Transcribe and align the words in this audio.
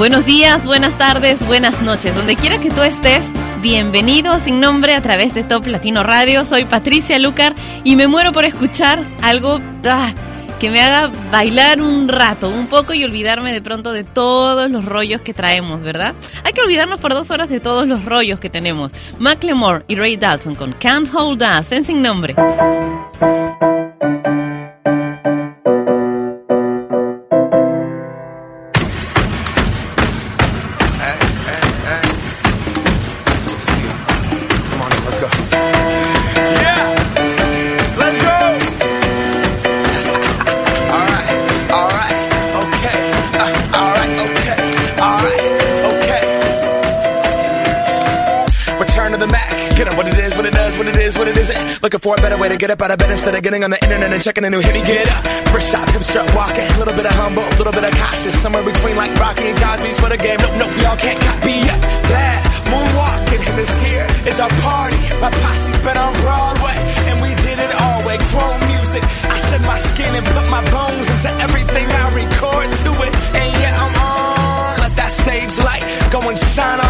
Buenos 0.00 0.24
días, 0.24 0.66
buenas 0.66 0.96
tardes, 0.96 1.46
buenas 1.46 1.82
noches. 1.82 2.14
Donde 2.14 2.34
quiera 2.34 2.58
que 2.58 2.70
tú 2.70 2.80
estés, 2.80 3.30
bienvenido 3.60 4.40
sin 4.40 4.58
nombre 4.58 4.94
a 4.94 5.02
través 5.02 5.34
de 5.34 5.42
Top 5.42 5.66
Latino 5.66 6.02
Radio. 6.02 6.46
Soy 6.46 6.64
Patricia 6.64 7.18
Lucar 7.18 7.54
y 7.84 7.96
me 7.96 8.06
muero 8.06 8.32
por 8.32 8.46
escuchar 8.46 9.04
algo 9.20 9.60
ah, 9.84 10.10
que 10.58 10.70
me 10.70 10.80
haga 10.80 11.12
bailar 11.30 11.82
un 11.82 12.08
rato, 12.08 12.48
un 12.48 12.66
poco 12.66 12.94
y 12.94 13.04
olvidarme 13.04 13.52
de 13.52 13.60
pronto 13.60 13.92
de 13.92 14.04
todos 14.04 14.70
los 14.70 14.86
rollos 14.86 15.20
que 15.20 15.34
traemos, 15.34 15.82
¿verdad? 15.82 16.14
Hay 16.44 16.54
que 16.54 16.62
olvidarnos 16.62 16.98
por 16.98 17.12
dos 17.12 17.30
horas 17.30 17.50
de 17.50 17.60
todos 17.60 17.86
los 17.86 18.02
rollos 18.02 18.40
que 18.40 18.48
tenemos. 18.48 18.92
Macklemore 19.18 19.84
y 19.86 19.96
Ray 19.96 20.16
Dalton 20.16 20.54
con 20.54 20.72
Can't 20.72 21.14
Hold 21.14 21.42
Us 21.42 21.72
en 21.72 21.84
sin 21.84 22.00
nombre. 22.00 22.34
Get 52.70 52.78
up 52.78 52.84
out 52.86 52.92
of 52.92 52.98
bed 52.98 53.10
instead 53.10 53.34
of 53.34 53.42
getting 53.42 53.64
on 53.64 53.70
the 53.70 53.80
internet 53.82 54.12
and 54.12 54.22
checking 54.22 54.44
a 54.44 54.50
new 54.50 54.60
hit. 54.60 54.74
Me 54.74 54.82
get 54.86 55.10
up, 55.10 55.26
first 55.50 55.72
shot, 55.72 55.90
hip 55.90 56.02
strut 56.02 56.26
walking, 56.38 56.62
a 56.62 56.78
little 56.78 56.94
bit 56.94 57.02
of 57.04 57.14
humble, 57.18 57.42
a 57.42 57.56
little 57.58 57.74
bit 57.74 57.82
of 57.82 57.90
cautious, 57.98 58.30
somewhere 58.38 58.62
between 58.62 58.94
like 58.94 59.10
Rocky 59.18 59.50
and 59.50 59.58
Cosby's 59.58 59.98
for 59.98 60.08
the 60.08 60.16
game. 60.16 60.38
Nope, 60.38 60.54
nope, 60.54 60.72
we 60.78 60.84
all 60.86 60.94
can't 60.94 61.18
copy 61.18 61.66
yet. 61.66 61.80
Bad 62.06 62.40
moonwalking, 62.70 63.42
and 63.42 63.58
this 63.58 63.74
here 63.82 64.06
is 64.22 64.38
our 64.38 64.52
party. 64.62 65.02
My 65.18 65.34
posse's 65.34 65.78
been 65.82 65.98
on 65.98 66.14
Broadway, 66.22 66.78
and 67.10 67.18
we 67.18 67.34
did 67.42 67.58
it 67.58 67.72
all 67.74 68.06
way. 68.06 68.22
Chrome 68.30 68.62
music, 68.70 69.02
I 69.02 69.36
shed 69.50 69.62
my 69.66 69.78
skin 69.78 70.14
and 70.14 70.26
put 70.30 70.46
my 70.46 70.62
bones 70.70 71.10
into 71.10 71.30
everything 71.42 71.90
I 71.90 72.06
record 72.14 72.70
to 72.86 72.90
it, 73.02 73.12
and 73.34 73.50
yeah, 73.58 73.82
I'm 73.82 73.94
on. 73.98 74.78
Let 74.78 74.94
that 74.94 75.10
stage 75.10 75.58
light 75.58 75.82
go 76.14 76.22
and 76.22 76.38
shine 76.38 76.78
on 76.86 76.89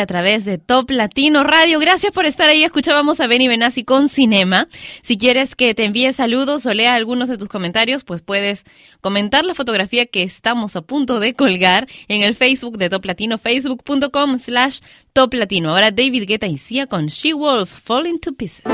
A 0.00 0.06
través 0.06 0.44
de 0.44 0.58
Top 0.58 0.90
Latino 0.90 1.44
Radio. 1.44 1.78
Gracias 1.78 2.12
por 2.12 2.26
estar 2.26 2.48
ahí. 2.48 2.64
Escuchábamos 2.64 3.20
a 3.20 3.26
Benny 3.26 3.48
Benassi 3.48 3.84
con 3.84 4.08
Cinema. 4.08 4.68
Si 5.02 5.18
quieres 5.18 5.54
que 5.54 5.74
te 5.74 5.84
envíe 5.84 6.12
saludos 6.12 6.66
o 6.66 6.74
lea 6.74 6.94
algunos 6.94 7.28
de 7.28 7.38
tus 7.38 7.48
comentarios, 7.48 8.04
pues 8.04 8.22
puedes 8.22 8.64
comentar 9.00 9.44
la 9.44 9.54
fotografía 9.54 10.06
que 10.06 10.22
estamos 10.22 10.76
a 10.76 10.82
punto 10.82 11.20
de 11.20 11.34
colgar 11.34 11.86
en 12.08 12.22
el 12.22 12.34
Facebook 12.34 12.78
de 12.78 12.90
Top 12.90 13.04
Latino, 13.04 13.38
facebook.com 13.38 14.38
slash 14.38 14.80
Top 15.12 15.34
Latino. 15.34 15.70
Ahora 15.70 15.90
David 15.90 16.24
Guetta 16.26 16.46
y 16.46 16.58
Sia 16.58 16.86
con 16.86 17.06
She 17.06 17.32
Wolf, 17.32 17.70
Falling 17.70 18.18
to 18.18 18.32
Pieces. 18.32 18.64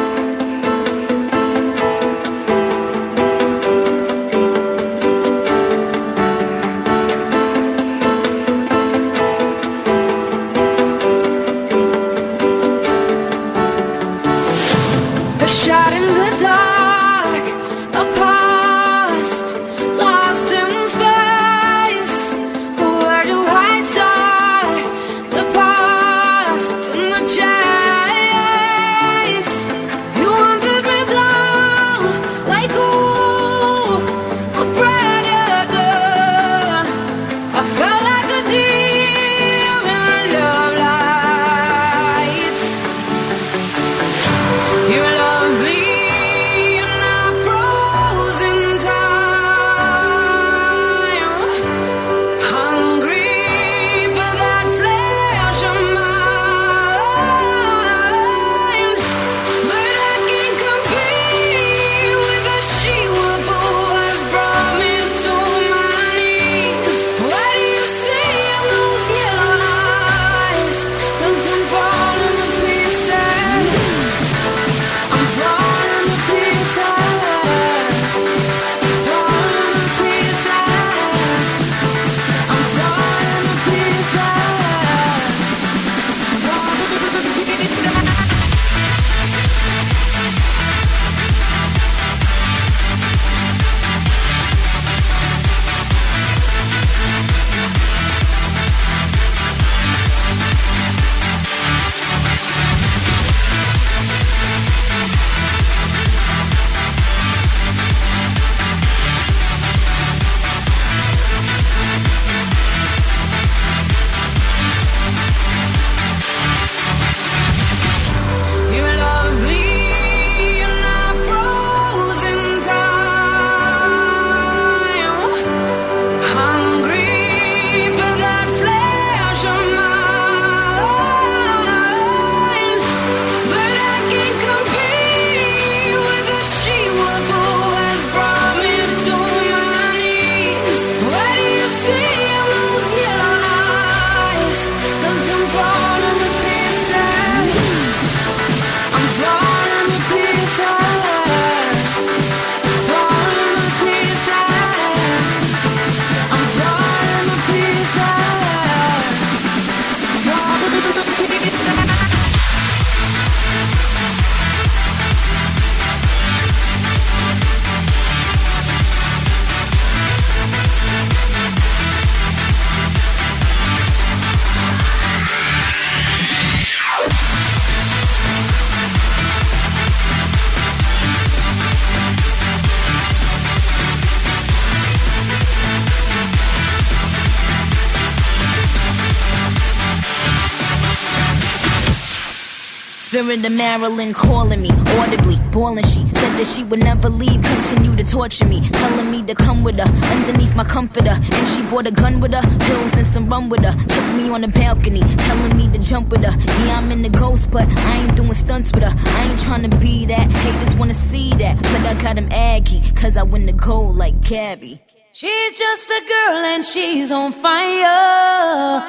Spirit 193.36 193.52
of 193.52 193.58
Marilyn 193.58 194.14
calling 194.14 194.62
me 194.62 194.70
audibly, 194.70 195.36
boiling. 195.52 195.84
She 195.84 196.00
said 196.08 196.32
that 196.38 196.50
she 196.54 196.64
would 196.64 196.78
never 196.78 197.10
leave, 197.10 197.42
continue 197.42 197.94
to 197.94 198.02
torture 198.02 198.46
me, 198.46 198.66
telling 198.70 199.10
me 199.10 199.22
to 199.24 199.34
come 199.34 199.62
with 199.62 199.76
her 199.76 199.84
underneath 199.84 200.56
my 200.56 200.64
comforter. 200.64 201.10
And 201.10 201.48
she 201.48 201.62
brought 201.68 201.86
a 201.86 201.90
gun 201.90 202.20
with 202.20 202.32
her, 202.32 202.40
pills 202.40 202.92
and 202.94 203.06
some 203.08 203.28
rum 203.28 203.50
with 203.50 203.60
her. 203.60 203.72
Took 203.72 204.06
me 204.16 204.30
on 204.30 204.40
the 204.40 204.48
balcony, 204.48 205.00
telling 205.00 205.54
me 205.54 205.70
to 205.70 205.78
jump 205.78 206.08
with 206.08 206.24
her. 206.24 206.34
Yeah, 206.64 206.78
I'm 206.78 206.90
in 206.90 207.02
the 207.02 207.10
ghost, 207.10 207.50
but 207.50 207.68
I 207.68 207.96
ain't 207.96 208.16
doing 208.16 208.32
stunts 208.32 208.72
with 208.72 208.84
her. 208.84 208.94
I 208.96 209.22
ain't 209.28 209.42
trying 209.42 209.70
to 209.70 209.76
be 209.76 210.06
that. 210.06 210.30
Haters 210.30 210.76
wanna 210.76 210.94
see 210.94 211.34
that, 211.34 211.56
but 211.58 211.80
I 211.84 211.92
got 212.00 212.16
him 212.16 212.28
aggy, 212.32 212.80
cause 212.92 213.18
I 213.18 213.22
win 213.22 213.44
the 213.44 213.52
gold 213.52 213.96
like 213.96 214.18
Gabby. 214.22 214.80
She's 215.12 215.52
just 215.52 215.90
a 215.90 216.00
girl 216.08 216.38
and 216.38 216.64
she's 216.64 217.10
on 217.10 217.32
fire. 217.32 218.80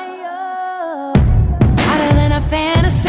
Hotter 1.86 2.16
than 2.16 2.32
a 2.32 2.42
fantasy 2.50 3.07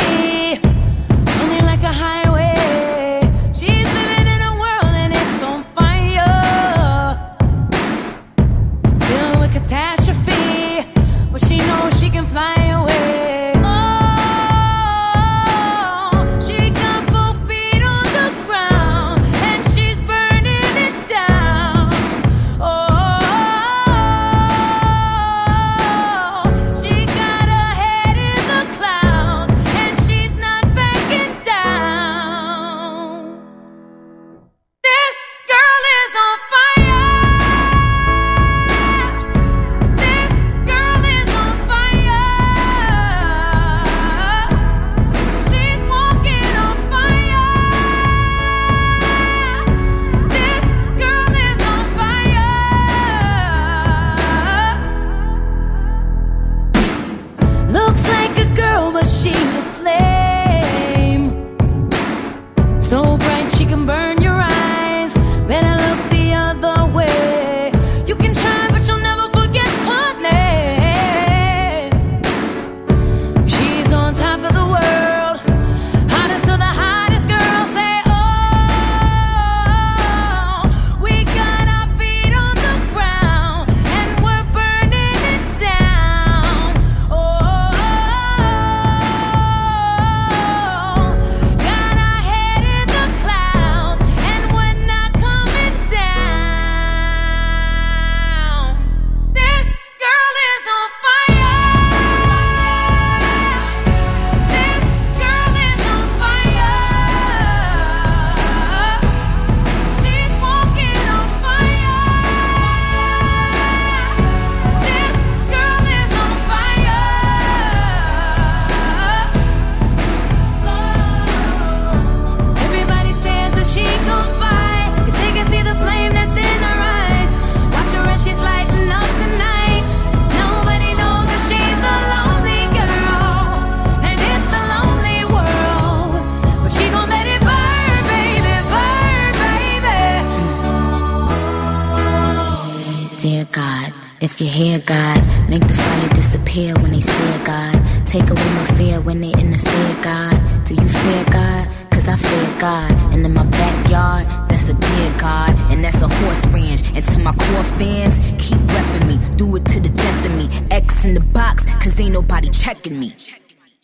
fans, 157.79 158.19
keep 158.39 158.59
repping 158.59 159.07
me. 159.07 159.37
Do 159.37 159.57
it 159.57 159.65
to 159.67 159.81
the 159.81 159.89
death 159.89 160.27
of 160.27 160.37
me. 160.37 160.49
X 160.71 161.05
in 161.05 161.15
the 161.15 161.21
box, 161.21 161.65
cause 161.81 161.99
ain't 162.01 162.13
nobody 162.13 162.51
checking 162.51 162.99
me. 162.99 163.15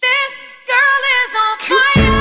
This 0.03 0.35
girl 0.67 1.01
is 1.17 1.35
on 1.45 1.59
fire. 1.59 2.14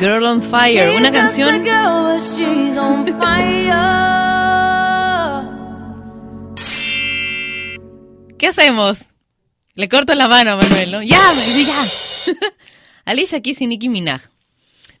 Girl 0.00 0.24
on 0.24 0.40
Fire, 0.40 0.96
una 0.96 1.12
canción. 1.12 1.62
¿Qué 8.38 8.46
hacemos? 8.46 9.10
Le 9.74 9.90
corto 9.90 10.14
la 10.14 10.26
mano 10.26 10.52
a 10.52 10.56
Manuel, 10.56 10.90
¿no? 10.90 11.02
¡Ya! 11.02 11.18
¡Ya! 11.54 11.84
Alicia 13.04 13.42
Keys 13.42 13.60
y 13.60 13.66
Nicki 13.66 13.90
Minaj. 13.90 14.22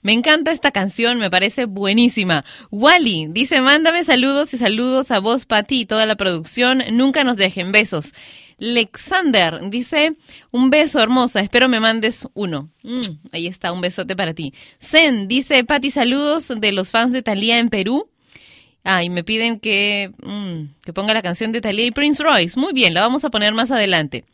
Me 0.02 0.12
encanta 0.12 0.50
esta 0.50 0.70
canción, 0.70 1.18
me 1.18 1.30
parece 1.30 1.64
buenísima. 1.64 2.42
Wally 2.70 3.28
dice, 3.30 3.62
mándame 3.62 4.04
saludos 4.04 4.52
y 4.52 4.58
saludos 4.58 5.10
a 5.12 5.18
vos, 5.18 5.46
Pati, 5.46 5.80
y 5.80 5.86
toda 5.86 6.04
la 6.04 6.16
producción. 6.16 6.82
Nunca 6.92 7.24
nos 7.24 7.38
dejen 7.38 7.72
besos. 7.72 8.12
Lexander 8.60 9.70
dice, 9.70 10.16
un 10.52 10.70
beso 10.70 11.00
hermosa, 11.00 11.40
espero 11.40 11.68
me 11.68 11.80
mandes 11.80 12.28
uno. 12.34 12.70
Mm, 12.82 13.28
ahí 13.32 13.46
está, 13.46 13.72
un 13.72 13.80
besote 13.80 14.14
para 14.14 14.34
ti. 14.34 14.54
Zen 14.80 15.26
dice, 15.26 15.64
Pati, 15.64 15.90
saludos 15.90 16.52
de 16.54 16.70
los 16.72 16.90
fans 16.90 17.12
de 17.12 17.22
Thalía 17.22 17.58
en 17.58 17.70
Perú. 17.70 18.08
Ah, 18.84 19.02
y 19.02 19.10
me 19.10 19.24
piden 19.24 19.58
que, 19.60 20.12
mm, 20.22 20.84
que 20.84 20.92
ponga 20.92 21.14
la 21.14 21.22
canción 21.22 21.52
de 21.52 21.60
Thalía 21.60 21.86
y 21.86 21.90
Prince 21.90 22.22
Royce. 22.22 22.60
Muy 22.60 22.72
bien, 22.72 22.94
la 22.94 23.00
vamos 23.00 23.24
a 23.24 23.30
poner 23.30 23.52
más 23.52 23.70
adelante. 23.70 24.24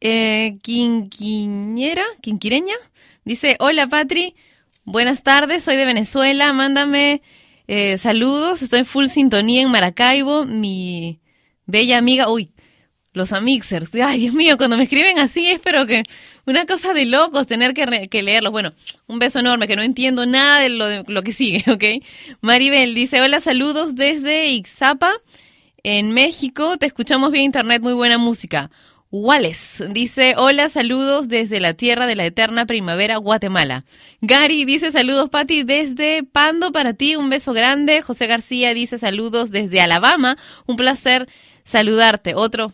Eh, 0.00 0.58
Quinquiñera, 0.62 2.04
Quinquireña, 2.20 2.74
dice, 3.24 3.56
hola 3.58 3.86
Patri, 3.86 4.34
buenas 4.84 5.22
tardes, 5.22 5.64
soy 5.64 5.76
de 5.76 5.84
Venezuela, 5.84 6.52
mándame 6.52 7.22
eh, 7.66 7.96
saludos, 7.96 8.60
estoy 8.62 8.80
en 8.80 8.84
full 8.84 9.06
sintonía 9.06 9.62
en 9.62 9.70
Maracaibo, 9.70 10.44
mi 10.44 11.20
bella 11.66 11.96
amiga, 11.96 12.28
uy, 12.28 12.50
los 13.14 13.32
amixers, 13.32 13.94
ay 13.94 14.18
Dios 14.18 14.34
mío, 14.34 14.58
cuando 14.58 14.76
me 14.76 14.82
escriben 14.82 15.18
así 15.20 15.48
es 15.48 15.60
pero 15.60 15.86
que 15.86 16.02
una 16.46 16.66
cosa 16.66 16.92
de 16.92 17.06
locos 17.06 17.46
tener 17.46 17.72
que, 17.72 18.22
leerlos, 18.22 18.52
bueno, 18.52 18.72
un 19.06 19.18
beso 19.18 19.38
enorme, 19.38 19.68
que 19.68 19.76
no 19.76 19.82
entiendo 19.82 20.26
nada 20.26 20.58
de 20.58 20.68
lo, 20.68 21.22
que 21.22 21.32
sigue, 21.32 21.64
¿ok? 21.72 22.04
Maribel 22.42 22.94
dice, 22.94 23.22
hola, 23.22 23.40
saludos 23.40 23.94
desde 23.94 24.48
Ixapa, 24.48 25.12
en 25.84 26.12
México, 26.12 26.76
te 26.76 26.86
escuchamos 26.86 27.30
vía 27.30 27.42
internet, 27.42 27.80
muy 27.80 27.94
buena 27.94 28.18
música. 28.18 28.70
Wallace 29.10 29.86
dice, 29.90 30.34
hola, 30.36 30.68
saludos 30.68 31.28
desde 31.28 31.60
la 31.60 31.74
tierra 31.74 32.06
de 32.06 32.16
la 32.16 32.26
eterna 32.26 32.66
primavera, 32.66 33.18
Guatemala. 33.18 33.84
Gary 34.22 34.64
dice, 34.64 34.90
saludos, 34.90 35.30
Pati, 35.30 35.62
desde 35.62 36.24
Pando 36.24 36.72
para 36.72 36.94
ti, 36.94 37.14
un 37.14 37.30
beso 37.30 37.52
grande. 37.52 38.02
José 38.02 38.26
García 38.26 38.74
dice, 38.74 38.98
saludos 38.98 39.52
desde 39.52 39.80
Alabama, 39.80 40.36
un 40.66 40.74
placer 40.74 41.28
saludarte. 41.62 42.34
Otro, 42.34 42.72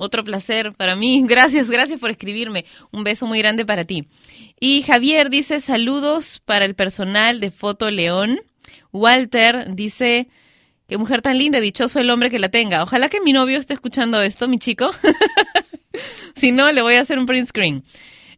otro 0.00 0.24
placer 0.24 0.72
para 0.72 0.96
mí. 0.96 1.22
Gracias, 1.26 1.70
gracias 1.70 2.00
por 2.00 2.10
escribirme. 2.10 2.64
Un 2.90 3.04
beso 3.04 3.26
muy 3.26 3.38
grande 3.38 3.64
para 3.64 3.84
ti. 3.84 4.08
Y 4.58 4.82
Javier 4.82 5.30
dice, 5.30 5.60
saludos 5.60 6.40
para 6.44 6.64
el 6.64 6.74
personal 6.74 7.40
de 7.40 7.50
Foto 7.50 7.90
León. 7.90 8.40
Walter 8.92 9.74
dice, 9.74 10.28
Qué 10.90 10.98
mujer 10.98 11.22
tan 11.22 11.38
linda, 11.38 11.60
dichoso 11.60 12.00
el 12.00 12.10
hombre 12.10 12.30
que 12.30 12.40
la 12.40 12.48
tenga. 12.48 12.82
Ojalá 12.82 13.08
que 13.08 13.20
mi 13.20 13.32
novio 13.32 13.58
esté 13.58 13.74
escuchando 13.74 14.20
esto, 14.22 14.48
mi 14.48 14.58
chico. 14.58 14.90
si 16.34 16.50
no, 16.50 16.72
le 16.72 16.82
voy 16.82 16.96
a 16.96 17.00
hacer 17.00 17.16
un 17.16 17.26
print 17.26 17.46
screen. 17.46 17.84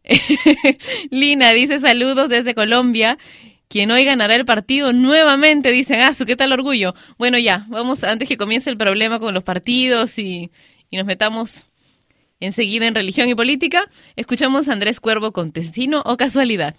Lina 1.09 1.51
dice 1.51 1.79
saludos 1.79 2.29
desde 2.29 2.53
Colombia. 2.53 3.17
Quien 3.69 3.89
hoy 3.89 4.05
ganará 4.05 4.35
el 4.35 4.45
partido 4.45 4.93
nuevamente, 4.93 5.71
dicen, 5.71 6.01
ah, 6.01 6.13
su 6.13 6.27
qué 6.27 6.35
tal 6.35 6.51
orgullo. 6.51 6.93
Bueno, 7.17 7.39
ya, 7.39 7.65
vamos 7.69 8.03
antes 8.03 8.27
que 8.27 8.37
comience 8.37 8.69
el 8.69 8.77
problema 8.77 9.17
con 9.17 9.33
los 9.33 9.43
partidos 9.43 10.19
y, 10.19 10.51
y 10.93 10.97
nos 10.97 11.07
metamos 11.07 11.65
enseguida 12.39 12.85
en 12.85 12.93
religión 12.93 13.27
y 13.27 13.33
política. 13.33 13.89
Escuchamos 14.15 14.67
a 14.67 14.73
Andrés 14.73 14.99
Cuervo 14.99 15.31
con 15.31 15.49
Destino 15.49 16.03
o 16.05 16.17
Casualidad. 16.17 16.75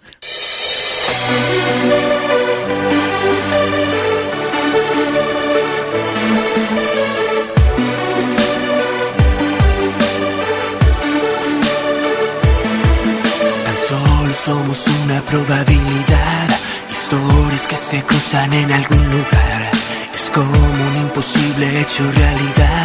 Tan 13.65 13.77
solo 13.77 14.33
somos 14.33 14.87
una 15.03 15.19
probabilidad. 15.23 16.47
Historias 16.89 17.67
que 17.67 17.75
se 17.75 18.01
cruzan 18.03 18.53
en 18.53 18.71
algún 18.71 19.03
lugar. 19.11 19.71
Es 20.13 20.31
como 20.33 20.57
un 20.57 20.95
imposible 21.01 21.81
hecho 21.81 22.09
realidad. 22.13 22.84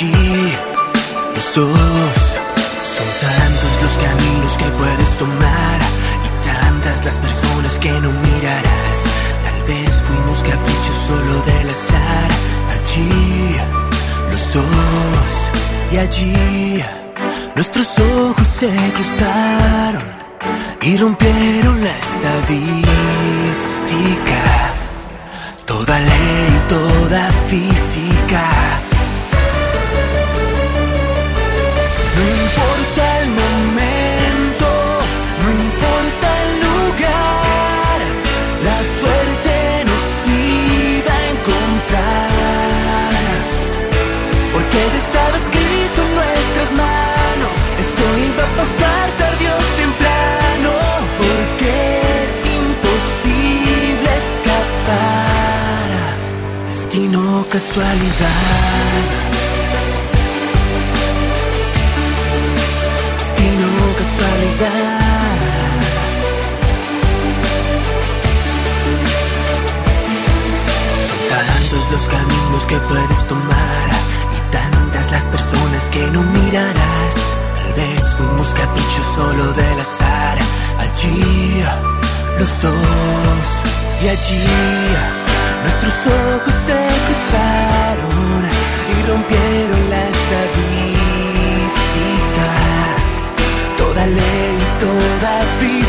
Allí, 0.00 0.52
los 1.34 1.54
dos. 1.54 2.38
Son 2.82 3.06
tantos 3.20 3.82
los 3.82 3.92
caminos 3.98 4.56
que 4.56 4.64
puedes 4.64 5.18
tomar. 5.18 5.78
Y 6.24 6.28
tantas 6.42 7.04
las 7.04 7.18
personas 7.18 7.78
que 7.78 7.90
no 7.90 8.10
mirarás. 8.10 8.98
Tal 9.44 9.62
vez 9.68 9.90
fuimos 10.06 10.42
caprichos 10.42 10.96
solo 11.06 11.42
del 11.42 11.68
azar. 11.68 12.30
Allí, 12.72 13.56
los 14.30 14.54
dos. 14.54 15.50
Y 15.92 15.98
allí. 15.98 16.82
Nuestros 17.54 17.98
ojos 17.98 18.46
se 18.46 18.70
cruzaron 18.94 20.02
y 20.80 20.96
rompieron 20.96 21.84
la 21.84 21.98
estadística. 21.98 22.72
Toda 25.66 26.00
ley, 26.00 26.64
toda 26.68 27.30
física. 27.50 28.89
casualidad. 57.50 58.06
Destino 63.18 63.68
casualidad. 63.98 65.00
Son 71.08 71.18
tantos 71.28 71.90
los 71.90 72.08
caminos 72.08 72.66
que 72.66 72.78
puedes 72.78 73.26
tomar 73.26 73.88
y 74.36 74.52
tantas 74.52 75.10
las 75.10 75.24
personas 75.24 75.88
que 75.90 76.06
no 76.06 76.22
mirarás. 76.22 77.14
Tal 77.56 77.72
vez 77.74 78.14
fuimos 78.16 78.54
capricho 78.54 79.02
solo 79.02 79.52
del 79.52 79.80
azar. 79.80 80.38
Allí 80.78 81.64
los 82.38 82.62
dos 82.62 83.48
y 84.02 84.08
allí 84.08 85.19
Nuestros 85.62 86.06
ojos 86.06 86.54
se 86.54 86.88
cruzaron 87.06 88.44
y 88.98 89.02
rompieron 89.02 89.90
la 89.90 90.02
estadística. 90.08 90.46
Toda 93.76 94.06
ley, 94.06 94.58
toda 94.78 95.44
vida. 95.60 95.79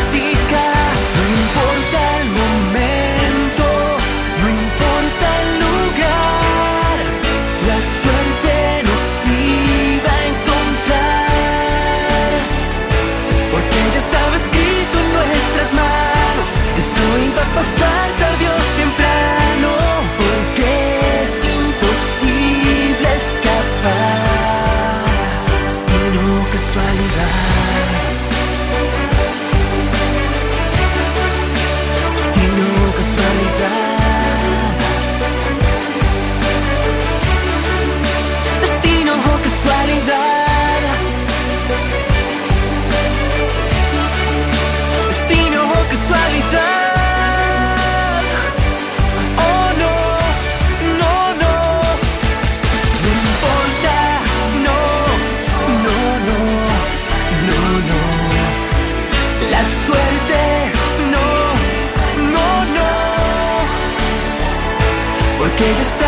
que 65.56 65.64
yo 65.64 65.82
estoy 65.82 66.01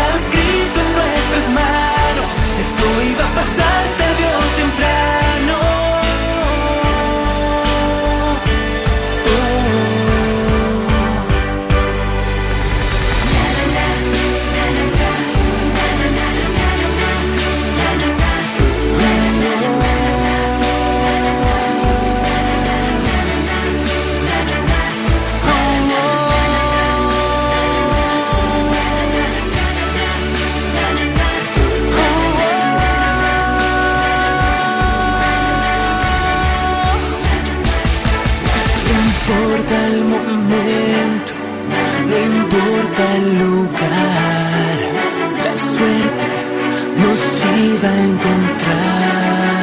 iba 47.73 47.89
a 47.89 47.99
encontrar. 48.11 49.55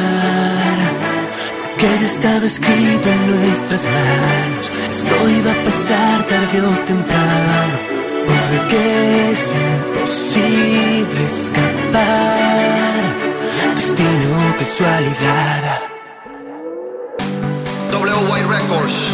Que 1.77 1.87
ya 1.99 2.05
estaba 2.05 2.45
escrito 2.45 3.09
en 3.09 3.21
nuestras 3.31 3.83
manos. 3.85 4.71
Esto 4.89 5.15
iba 5.39 5.51
a 5.51 5.63
pasar 5.63 6.17
tarde 6.27 6.61
o 6.61 6.71
temprano. 6.91 7.75
Porque 8.27 8.79
es 9.31 9.53
imposible 9.53 11.19
escapar. 11.25 13.03
Destino, 13.75 14.55
casualidad. 14.57 15.63
WY 17.91 18.41
Records. 18.55 19.13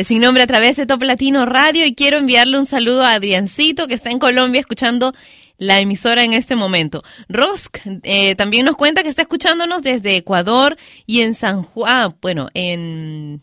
Es 0.00 0.06
sin 0.06 0.22
nombre 0.22 0.42
a 0.42 0.46
través 0.46 0.76
de 0.76 0.86
Top 0.86 1.02
Latino 1.02 1.44
Radio 1.44 1.84
y 1.84 1.94
quiero 1.94 2.16
enviarle 2.16 2.58
un 2.58 2.64
saludo 2.64 3.04
a 3.04 3.12
Adriancito 3.12 3.86
que 3.86 3.92
está 3.92 4.08
en 4.08 4.18
Colombia 4.18 4.58
escuchando 4.58 5.12
la 5.58 5.78
emisora 5.78 6.24
en 6.24 6.32
este 6.32 6.56
momento. 6.56 7.02
Rosk 7.28 7.76
eh, 8.02 8.34
también 8.34 8.64
nos 8.64 8.78
cuenta 8.78 9.02
que 9.02 9.10
está 9.10 9.20
escuchándonos 9.20 9.82
desde 9.82 10.16
Ecuador 10.16 10.78
y 11.04 11.20
en 11.20 11.34
San 11.34 11.62
Juan, 11.64 11.92
ah, 11.94 12.14
bueno, 12.22 12.48
en 12.54 13.42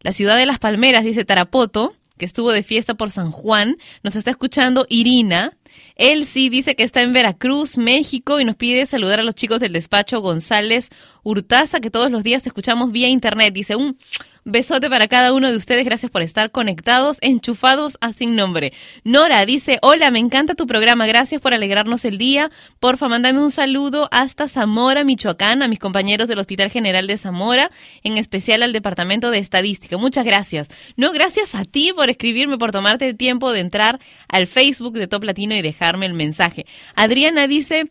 la 0.00 0.12
ciudad 0.12 0.38
de 0.38 0.46
Las 0.46 0.58
Palmeras, 0.58 1.04
dice 1.04 1.26
Tarapoto, 1.26 1.94
que 2.16 2.24
estuvo 2.24 2.52
de 2.52 2.62
fiesta 2.62 2.94
por 2.94 3.10
San 3.10 3.30
Juan. 3.30 3.76
Nos 4.02 4.16
está 4.16 4.30
escuchando 4.30 4.86
Irina. 4.88 5.52
Él 5.96 6.24
sí 6.24 6.48
dice 6.48 6.74
que 6.74 6.84
está 6.84 7.02
en 7.02 7.12
Veracruz, 7.12 7.76
México, 7.76 8.40
y 8.40 8.46
nos 8.46 8.56
pide 8.56 8.86
saludar 8.86 9.20
a 9.20 9.24
los 9.24 9.34
chicos 9.34 9.60
del 9.60 9.74
despacho 9.74 10.22
González 10.22 10.88
Hurtaza, 11.22 11.80
que 11.80 11.90
todos 11.90 12.10
los 12.10 12.22
días 12.22 12.42
te 12.42 12.48
escuchamos 12.48 12.92
vía 12.92 13.08
internet. 13.08 13.52
Dice 13.52 13.76
un 13.76 13.98
besote 14.44 14.90
para 14.90 15.08
cada 15.08 15.32
uno 15.32 15.50
de 15.50 15.56
ustedes. 15.56 15.84
Gracias 15.84 16.10
por 16.10 16.22
estar 16.22 16.50
conectados, 16.50 17.18
enchufados 17.20 17.98
a 18.00 18.12
sin 18.12 18.36
nombre. 18.36 18.72
Nora 19.04 19.44
dice, 19.46 19.78
hola, 19.82 20.10
me 20.10 20.18
encanta 20.18 20.54
tu 20.54 20.66
programa. 20.66 21.06
Gracias 21.06 21.40
por 21.40 21.54
alegrarnos 21.54 22.04
el 22.04 22.18
día. 22.18 22.50
Porfa, 22.80 23.08
mándame 23.08 23.40
un 23.40 23.50
saludo 23.50 24.08
hasta 24.10 24.48
Zamora, 24.48 25.04
Michoacán, 25.04 25.62
a 25.62 25.68
mis 25.68 25.78
compañeros 25.78 26.28
del 26.28 26.38
Hospital 26.38 26.70
General 26.70 27.06
de 27.06 27.16
Zamora, 27.16 27.70
en 28.02 28.18
especial 28.18 28.62
al 28.62 28.72
Departamento 28.72 29.30
de 29.30 29.38
Estadística. 29.38 29.96
Muchas 29.96 30.24
gracias. 30.24 30.68
No, 30.96 31.12
gracias 31.12 31.54
a 31.54 31.64
ti 31.64 31.92
por 31.94 32.10
escribirme, 32.10 32.58
por 32.58 32.72
tomarte 32.72 33.08
el 33.08 33.16
tiempo 33.16 33.52
de 33.52 33.60
entrar 33.60 34.00
al 34.28 34.46
Facebook 34.46 34.94
de 34.94 35.06
Top 35.06 35.24
Latino 35.24 35.54
y 35.54 35.62
dejarme 35.62 36.06
el 36.06 36.14
mensaje. 36.14 36.66
Adriana 36.94 37.46
dice... 37.46 37.90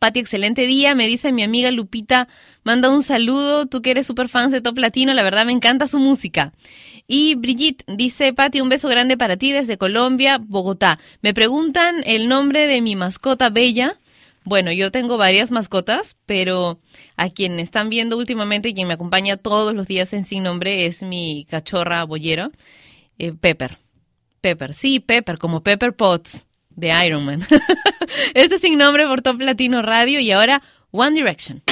Pati, 0.00 0.18
excelente 0.18 0.66
día. 0.66 0.94
Me 0.94 1.06
dice 1.06 1.30
mi 1.30 1.42
amiga 1.42 1.70
Lupita, 1.70 2.26
manda 2.64 2.88
un 2.88 3.02
saludo. 3.02 3.66
Tú 3.66 3.82
que 3.82 3.90
eres 3.90 4.06
súper 4.06 4.28
fan 4.28 4.50
de 4.50 4.62
Top 4.62 4.78
Latino, 4.78 5.12
la 5.12 5.22
verdad 5.22 5.44
me 5.44 5.52
encanta 5.52 5.86
su 5.88 5.98
música. 5.98 6.54
Y 7.06 7.34
Brigitte 7.34 7.84
dice, 7.86 8.32
Pati, 8.32 8.62
un 8.62 8.70
beso 8.70 8.88
grande 8.88 9.18
para 9.18 9.36
ti 9.36 9.52
desde 9.52 9.76
Colombia, 9.76 10.38
Bogotá. 10.38 10.98
Me 11.20 11.34
preguntan 11.34 12.02
el 12.06 12.28
nombre 12.28 12.66
de 12.66 12.80
mi 12.80 12.96
mascota 12.96 13.50
Bella. 13.50 13.98
Bueno, 14.42 14.72
yo 14.72 14.90
tengo 14.90 15.18
varias 15.18 15.50
mascotas, 15.50 16.16
pero 16.24 16.80
a 17.18 17.28
quien 17.28 17.60
están 17.60 17.90
viendo 17.90 18.16
últimamente 18.16 18.70
y 18.70 18.74
quien 18.74 18.88
me 18.88 18.94
acompaña 18.94 19.36
todos 19.36 19.74
los 19.74 19.86
días 19.86 20.14
en 20.14 20.24
Sin 20.24 20.44
Nombre 20.44 20.86
es 20.86 21.02
mi 21.02 21.46
cachorra 21.50 22.04
boyera, 22.04 22.50
eh, 23.18 23.34
Pepper. 23.38 23.76
Pepper, 24.40 24.72
sí, 24.72 24.98
Pepper, 24.98 25.36
como 25.36 25.62
Pepper 25.62 25.94
Potts 25.94 26.46
de 26.80 27.06
Iron 27.06 27.24
Man. 27.24 27.40
este 28.34 28.56
es 28.56 28.60
Sin 28.60 28.78
Nombre 28.78 29.06
por 29.06 29.22
Top 29.22 29.40
Latino 29.40 29.82
Radio 29.82 30.18
y 30.20 30.32
ahora 30.32 30.62
One 30.90 31.12
Direction. 31.12 31.62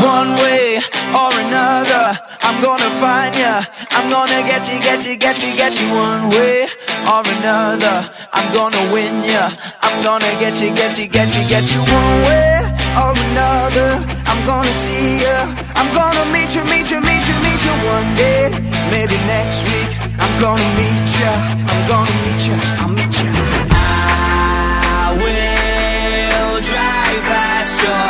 One 0.00 0.34
way 0.36 0.78
or 1.12 1.32
another, 1.32 2.18
I'm 2.42 2.62
gonna 2.62 2.88
find 3.00 3.34
ya. 3.34 3.64
I'm 3.90 4.08
gonna 4.08 4.42
get 4.42 4.68
you, 4.70 4.78
get 4.80 5.04
you, 5.06 5.16
get 5.16 5.42
you, 5.42 5.56
get 5.56 5.80
you. 5.80 5.88
One 5.92 6.28
way 6.30 6.68
or 7.06 7.22
another, 7.26 8.08
I'm 8.32 8.52
gonna 8.54 8.92
win 8.92 9.24
ya. 9.24 9.50
I'm 9.82 10.02
gonna 10.04 10.30
get 10.38 10.60
you, 10.62 10.72
get 10.74 10.98
you, 10.98 11.08
get 11.08 11.34
you, 11.36 11.48
get 11.48 11.72
you. 11.72 11.80
One 11.80 12.22
way 12.22 12.57
or 13.02 13.12
another, 13.30 13.90
I'm 14.30 14.40
gonna 14.46 14.74
see 14.74 15.22
ya. 15.22 15.36
I'm 15.78 15.90
gonna 15.94 16.26
meet 16.34 16.50
you, 16.56 16.64
meet 16.64 16.90
you, 16.90 17.00
meet 17.00 17.24
you, 17.30 17.36
meet 17.46 17.60
you 17.66 17.74
one 17.96 18.10
day. 18.16 18.50
Maybe 18.90 19.16
next 19.34 19.62
week, 19.70 19.90
I'm 20.18 20.34
gonna 20.40 20.68
meet 20.80 21.08
ya. 21.20 21.32
I'm 21.70 21.82
gonna 21.92 22.16
meet 22.26 22.42
ya. 22.48 22.56
I'll 22.80 22.92
meet 22.98 23.14
ya. 23.22 23.30
I 23.70 25.14
will 25.22 26.60
drive 26.70 27.22
past 27.30 27.74
your 27.84 28.07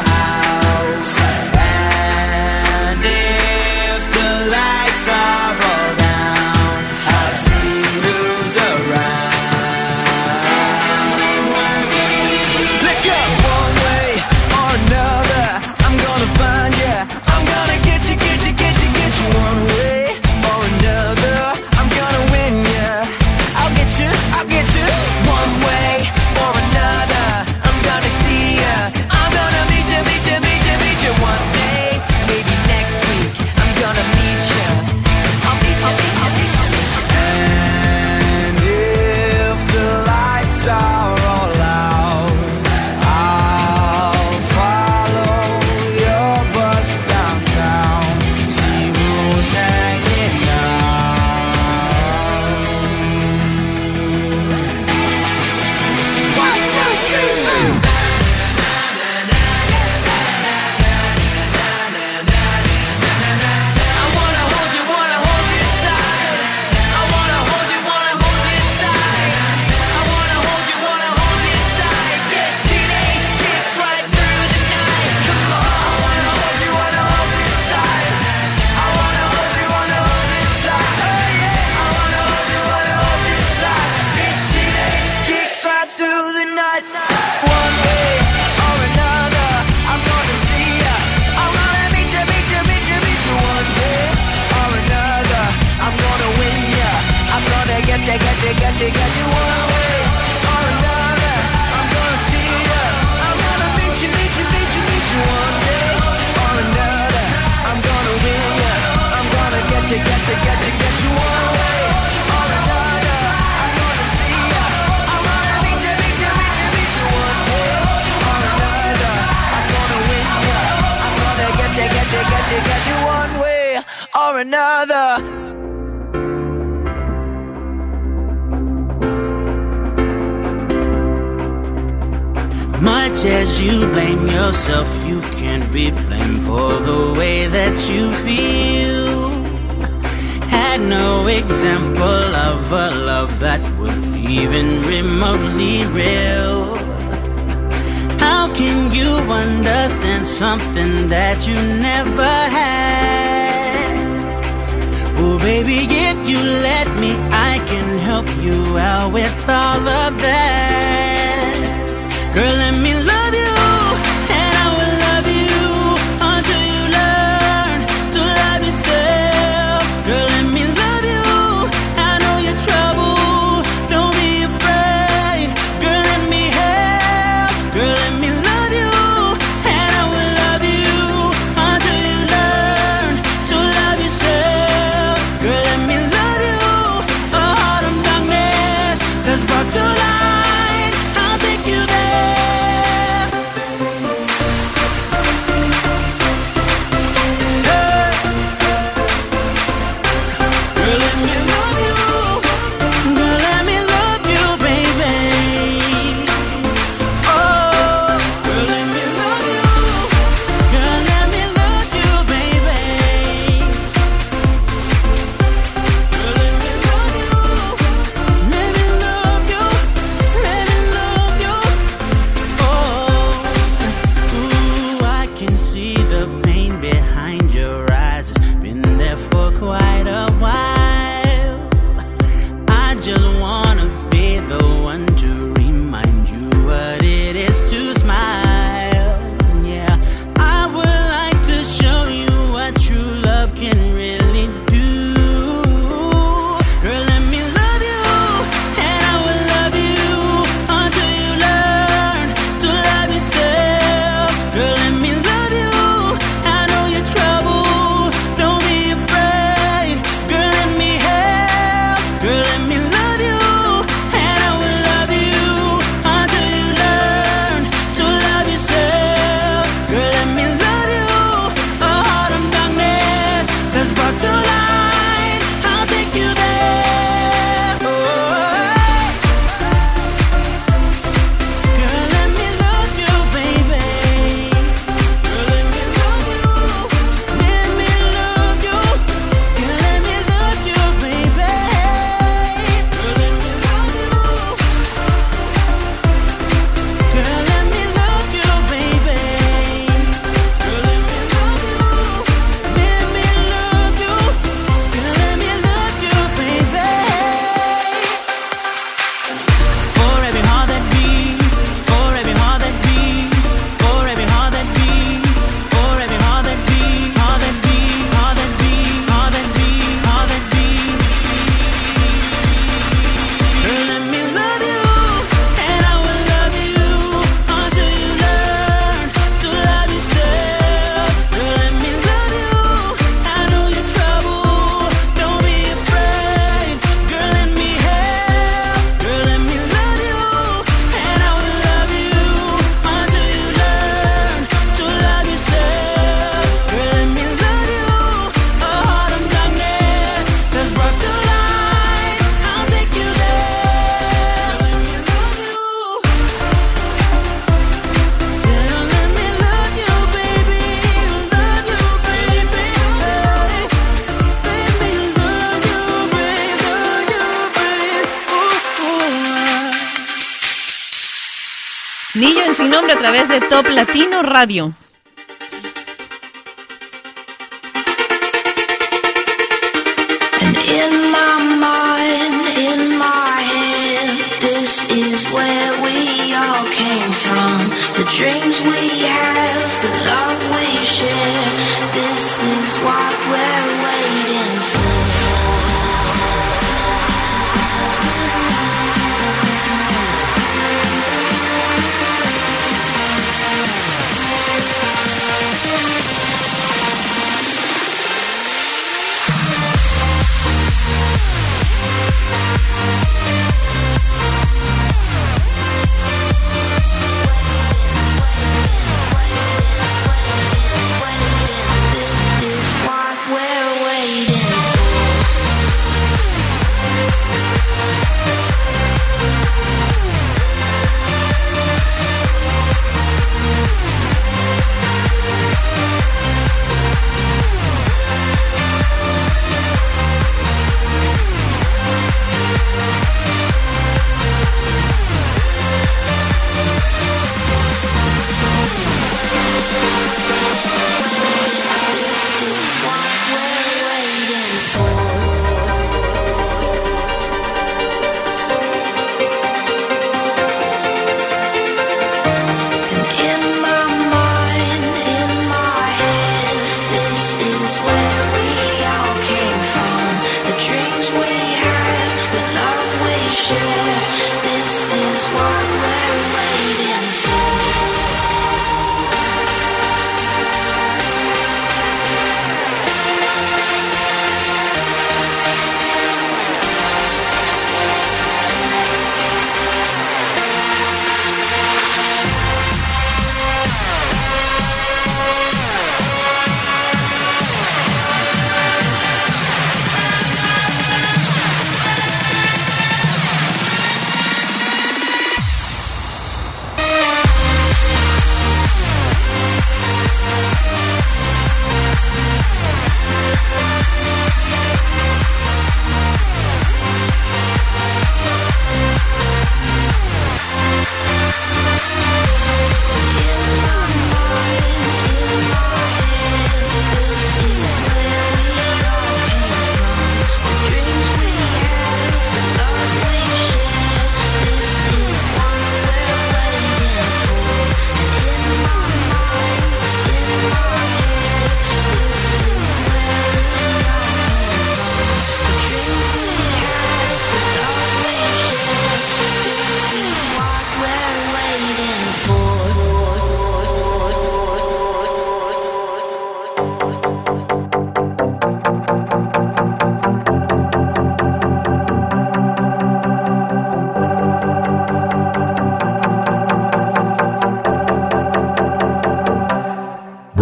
través 373.19 373.41
de 373.41 373.49
Top 373.49 373.67
Latino 373.69 374.23
Radio. 374.23 374.73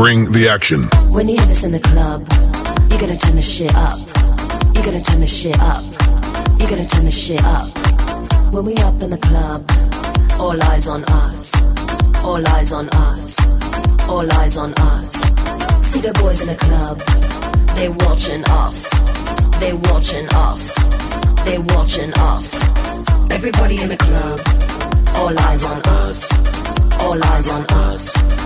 Bring 0.07 0.31
the 0.31 0.49
action. 0.49 0.85
When 1.11 1.29
you 1.29 1.37
hear 1.37 1.47
this 1.47 1.65
in 1.65 1.73
the 1.73 1.81
club, 1.81 2.21
you 2.93 2.97
gotta 2.97 3.17
turn 3.17 3.35
the 3.35 3.43
shit 3.43 3.75
up. 3.75 3.99
You 4.73 4.81
gotta 4.87 5.03
turn 5.03 5.19
the 5.19 5.27
shit 5.27 5.59
up. 5.59 5.83
You 6.61 6.69
gotta 6.69 6.87
turn 6.87 7.07
the 7.07 7.11
shit 7.11 7.43
up. 7.43 7.67
When 8.53 8.65
we 8.67 8.77
up 8.77 9.03
in 9.03 9.11
the 9.11 9.19
club, 9.19 9.69
all 10.39 10.63
eyes 10.71 10.87
on 10.87 11.03
us. 11.07 11.53
All 12.23 12.47
eyes 12.55 12.73
on 12.73 12.89
us. 12.91 13.37
All 14.09 14.33
eyes 14.35 14.57
on 14.57 14.75
us. 14.75 15.11
See 15.91 15.99
the 15.99 16.13
boys 16.23 16.41
in 16.41 16.47
the 16.55 16.59
club, 16.67 16.99
they 17.75 17.89
watching 17.89 18.45
us. 18.45 18.89
They 19.59 19.73
watching 19.91 20.29
us. 20.29 20.73
They 21.45 21.59
watching 21.59 22.13
us. 22.15 22.49
Everybody 23.33 23.81
in 23.81 23.89
the 23.89 23.97
club, 23.97 24.39
all 25.17 25.37
eyes 25.49 25.65
on 25.65 25.81
us. 26.01 26.31
All 27.01 27.25
eyes 27.25 27.49
on 27.49 27.67
us. 27.67 28.45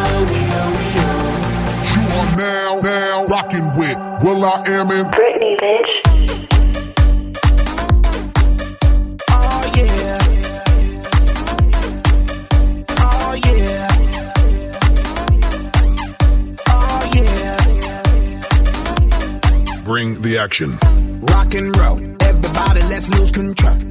with 3.75 3.97
Will 4.23 4.43
I 4.43 4.63
Am 4.67 4.91
in 4.91 5.05
Britney, 5.07 5.57
bitch. 5.57 5.91
Oh 9.29 9.71
yeah. 9.75 10.17
Oh 12.99 13.33
yeah. 13.45 13.87
Oh 16.69 17.01
yeah. 17.13 17.57
Bring 19.83 20.21
the 20.21 20.37
action. 20.37 20.77
Rock 21.21 21.53
and 21.53 21.75
roll. 21.77 21.99
Everybody, 22.21 22.81
let's 22.83 23.09
lose 23.09 23.31
control. 23.31 23.90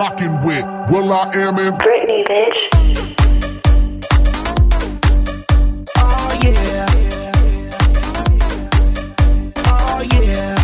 rocking 0.00 0.32
with 0.46 0.64
Will 0.90 1.12
I 1.12 1.30
Am 1.34 1.58
in 1.58 1.74
Britney, 1.74 2.24
bitch. 2.30 2.58
Oh 5.94 6.30
yeah. 6.42 6.86
Oh 9.56 10.00
yeah. 10.16 10.56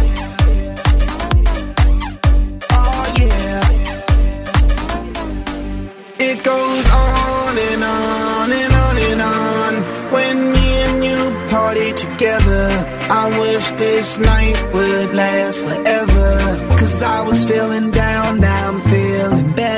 Oh 2.71 3.05
yeah. 3.21 3.61
It 6.19 6.43
goes 6.43 6.87
on 6.89 7.59
and 7.59 7.85
on 7.85 8.53
and 8.53 8.73
on 8.85 8.97
and 9.11 9.21
on. 9.21 9.75
When 10.15 10.53
me 10.53 10.67
and 10.87 11.05
you 11.05 11.21
party 11.51 11.93
together, 11.93 12.65
I 13.11 13.39
wish 13.39 13.71
this 13.73 14.17
night 14.17 14.73
would 14.73 15.15
last 15.15 15.61
forever. 15.61 16.27
Cause 16.79 17.03
I 17.03 17.21
was 17.21 17.45
feeling 17.45 17.91
down, 17.91 18.41
now 18.41 18.69
I'm 18.69 18.81
still 19.27 19.39
in 19.39 19.53
bed 19.55 19.76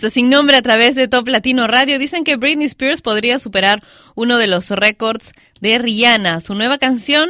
Sin 0.00 0.30
nombre 0.30 0.56
a 0.56 0.62
través 0.62 0.94
de 0.94 1.08
Top 1.08 1.26
Latino 1.26 1.66
Radio. 1.66 1.98
Dicen 1.98 2.22
que 2.22 2.36
Britney 2.36 2.66
Spears 2.66 3.02
podría 3.02 3.38
superar 3.38 3.82
uno 4.14 4.38
de 4.38 4.46
los 4.46 4.70
récords 4.70 5.32
de 5.60 5.78
Rihanna. 5.78 6.40
Su 6.40 6.54
nueva 6.54 6.78
canción, 6.78 7.28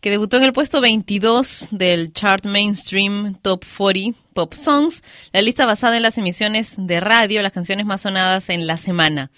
que 0.00 0.10
debutó 0.10 0.36
en 0.36 0.44
el 0.44 0.52
puesto 0.52 0.80
22 0.80 1.68
del 1.72 2.12
chart 2.12 2.46
mainstream 2.46 3.34
Top 3.42 3.64
40 3.64 4.18
Pop 4.32 4.52
Songs, 4.52 5.02
la 5.32 5.42
lista 5.42 5.66
basada 5.66 5.96
en 5.96 6.02
las 6.02 6.16
emisiones 6.16 6.74
de 6.76 7.00
radio, 7.00 7.42
las 7.42 7.52
canciones 7.52 7.84
más 7.84 8.02
sonadas 8.02 8.48
en 8.48 8.66
la 8.66 8.76
semana. 8.76 9.30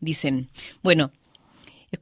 Dicen, 0.00 0.48
bueno, 0.82 1.12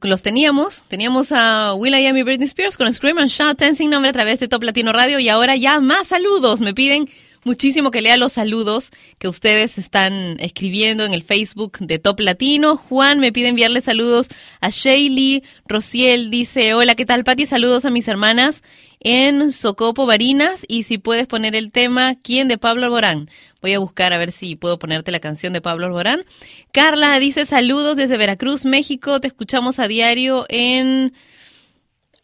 los 0.01 0.23
teníamos, 0.23 0.83
teníamos 0.87 1.31
a 1.31 1.73
Will.i.am 1.75 2.17
y 2.17 2.23
Britney 2.23 2.47
Spears 2.47 2.77
con 2.77 2.91
Scream 2.91 3.19
and 3.19 3.29
Shout 3.29 3.61
en 3.61 3.75
sin 3.75 3.91
nombre 3.91 4.09
a 4.09 4.13
través 4.13 4.39
de 4.39 4.47
Top 4.47 4.63
Latino 4.63 4.93
Radio 4.93 5.19
y 5.19 5.29
ahora 5.29 5.55
ya 5.55 5.79
más 5.79 6.07
saludos. 6.07 6.59
Me 6.61 6.73
piden 6.73 7.07
muchísimo 7.43 7.91
que 7.91 8.01
lea 8.01 8.17
los 8.17 8.33
saludos 8.33 8.91
que 9.17 9.27
ustedes 9.27 9.77
están 9.77 10.37
escribiendo 10.39 11.05
en 11.05 11.13
el 11.13 11.23
Facebook 11.23 11.77
de 11.79 11.99
Top 11.99 12.19
Latino. 12.19 12.75
Juan 12.75 13.19
me 13.19 13.31
pide 13.31 13.49
enviarle 13.49 13.81
saludos 13.81 14.27
a 14.61 14.69
Shaylee. 14.69 15.43
Rociel 15.65 16.29
dice, 16.29 16.73
hola, 16.73 16.95
¿qué 16.95 17.05
tal, 17.05 17.23
Pati? 17.23 17.45
Saludos 17.45 17.85
a 17.85 17.89
mis 17.89 18.07
hermanas 18.07 18.63
en 18.99 19.51
Socopo 19.51 20.05
Barinas. 20.05 20.65
Y 20.67 20.83
si 20.83 20.97
puedes 20.97 21.27
poner 21.27 21.55
el 21.55 21.71
tema, 21.71 22.15
¿quién 22.15 22.47
de 22.47 22.57
Pablo 22.57 22.85
Alborán? 22.85 23.29
Voy 23.61 23.73
a 23.73 23.79
buscar 23.79 24.13
a 24.13 24.17
ver 24.17 24.31
si 24.31 24.55
puedo 24.55 24.79
ponerte 24.79 25.11
la 25.11 25.19
canción 25.19 25.53
de 25.53 25.61
Pablo 25.61 25.85
Alborán. 25.85 26.23
Carla 26.71 27.19
dice, 27.19 27.45
saludos 27.45 27.97
desde 27.97 28.17
Veracruz, 28.17 28.65
México. 28.65 29.19
Te 29.19 29.27
escuchamos 29.27 29.79
a 29.79 29.87
diario 29.87 30.45
en... 30.49 31.13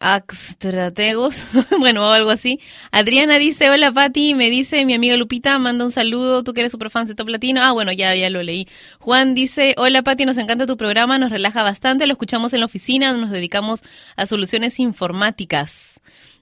Axtrategos, 0.02 1.44
bueno, 1.78 2.08
o 2.08 2.12
algo 2.12 2.30
así. 2.30 2.58
Adriana 2.90 3.36
dice, 3.36 3.68
hola 3.68 3.92
Pati, 3.92 4.34
me 4.34 4.48
dice 4.48 4.86
mi 4.86 4.94
amiga 4.94 5.14
Lupita, 5.18 5.58
manda 5.58 5.84
un 5.84 5.92
saludo, 5.92 6.42
tú 6.42 6.54
que 6.54 6.60
eres 6.60 6.72
super 6.72 6.88
fan 6.88 7.06
de 7.06 7.14
Top 7.14 7.28
Latino. 7.28 7.60
Ah, 7.62 7.72
bueno, 7.72 7.92
ya, 7.92 8.14
ya 8.14 8.30
lo 8.30 8.42
leí. 8.42 8.66
Juan 8.98 9.34
dice, 9.34 9.74
hola 9.76 10.02
Pati, 10.02 10.24
nos 10.24 10.38
encanta 10.38 10.64
tu 10.66 10.78
programa, 10.78 11.18
nos 11.18 11.30
relaja 11.30 11.62
bastante, 11.62 12.06
lo 12.06 12.14
escuchamos 12.14 12.54
en 12.54 12.60
la 12.60 12.66
oficina, 12.66 13.12
nos 13.12 13.30
dedicamos 13.30 13.82
a 14.16 14.24
soluciones 14.24 14.80
informáticas. 14.80 15.89